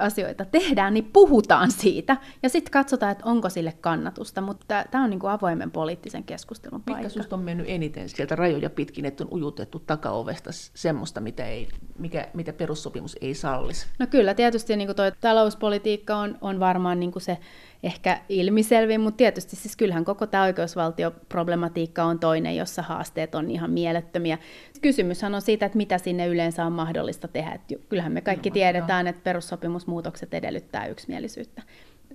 [0.00, 5.10] asioita tehdään, niin puhutaan siitä ja sitten katsotaan, että onko sille kannatusta, mutta tämä on
[5.10, 7.02] niin kuin avoimen poliittisen keskustelun paikka.
[7.02, 11.68] Mikä susta on mennyt eniten sieltä rajoja pitkin, että on ujutettu takaovesta semmoista, mitä, ei,
[11.98, 13.86] mikä, mitä perussopimus ei sallisi?
[13.98, 17.38] No kyllä, tietysti niin kuin toi talouspolitiikka on, on varmaan niin kuin se
[17.82, 23.70] ehkä ilmiselvin, mutta tietysti siis kyllähän koko tämä oikeusvaltioproblematiikka on toinen, jossa haasteet on ihan
[23.70, 24.38] mielettömiä.
[24.80, 27.52] Kysymyshän on siitä, että mitä sinne yleensä on mahdollista tehdä.
[27.52, 31.62] Että kyllähän me kaikki no, tiedetään, että perussopimusmuutokset edellyttää yksimielisyyttä.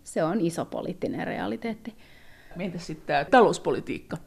[0.04, 1.96] Se on iso poliittinen realiteetti.
[2.60, 4.18] Entä sitten tämä talouspolitiikka?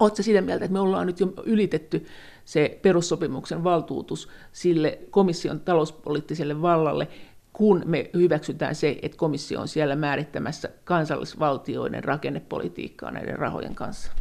[0.00, 2.06] Oletko sitä mieltä, että me ollaan nyt jo ylitetty
[2.44, 7.08] se perussopimuksen valtuutus sille komission talouspoliittiselle vallalle,
[7.56, 14.12] kun me hyväksytään se, että komissio on siellä määrittämässä kansallisvaltioiden rakennepolitiikkaa näiden rahojen kanssa?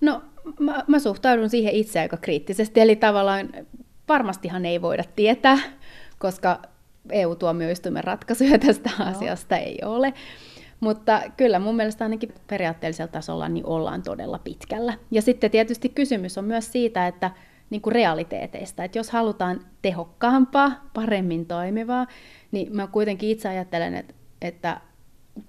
[0.00, 0.22] No,
[0.58, 3.48] mä, mä suhtaudun siihen itse aika kriittisesti, eli tavallaan
[4.08, 5.58] varmastihan ei voida tietää,
[6.18, 6.62] koska
[7.10, 9.04] EU-tuomioistuimen ratkaisuja tästä no.
[9.04, 10.14] asiasta ei ole.
[10.80, 14.94] Mutta kyllä mun mielestä ainakin periaatteellisella tasolla niin ollaan todella pitkällä.
[15.10, 17.30] Ja sitten tietysti kysymys on myös siitä, että
[17.70, 22.06] niin kuin realiteeteista, että jos halutaan tehokkaampaa, paremmin toimivaa,
[22.50, 24.80] niin mä kuitenkin itse ajattelen, että, että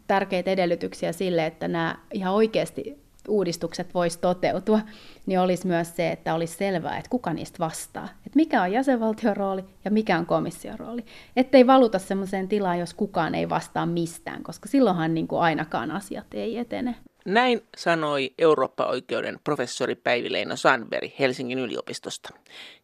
[0.07, 4.79] tärkeitä edellytyksiä sille, että nämä ihan oikeasti uudistukset voisi toteutua,
[5.25, 8.03] niin olisi myös se, että olisi selvää, että kuka niistä vastaa.
[8.03, 11.05] Että mikä on jäsenvaltion rooli ja mikä on komission rooli.
[11.35, 16.27] Ettei valuta sellaiseen tilaan, jos kukaan ei vastaa mistään, koska silloinhan niin kuin ainakaan asiat
[16.33, 16.95] ei etene.
[17.25, 22.29] Näin sanoi Eurooppa-oikeuden professori Päivi Leino Sandberg Helsingin yliopistosta.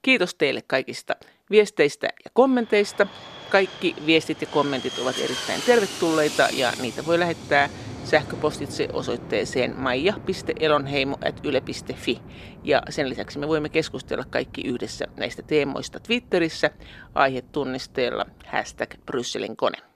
[0.01, 1.15] Kiitos teille kaikista
[1.51, 3.07] viesteistä ja kommenteista.
[3.49, 7.69] Kaikki viestit ja kommentit ovat erittäin tervetulleita ja niitä voi lähettää
[8.05, 12.21] sähköpostitse osoitteeseen maija.elonheimo.yle.fi.
[12.63, 16.69] Ja sen lisäksi me voimme keskustella kaikki yhdessä näistä teemoista Twitterissä
[17.15, 19.87] aihetunnisteella hashtag Brysselin kone.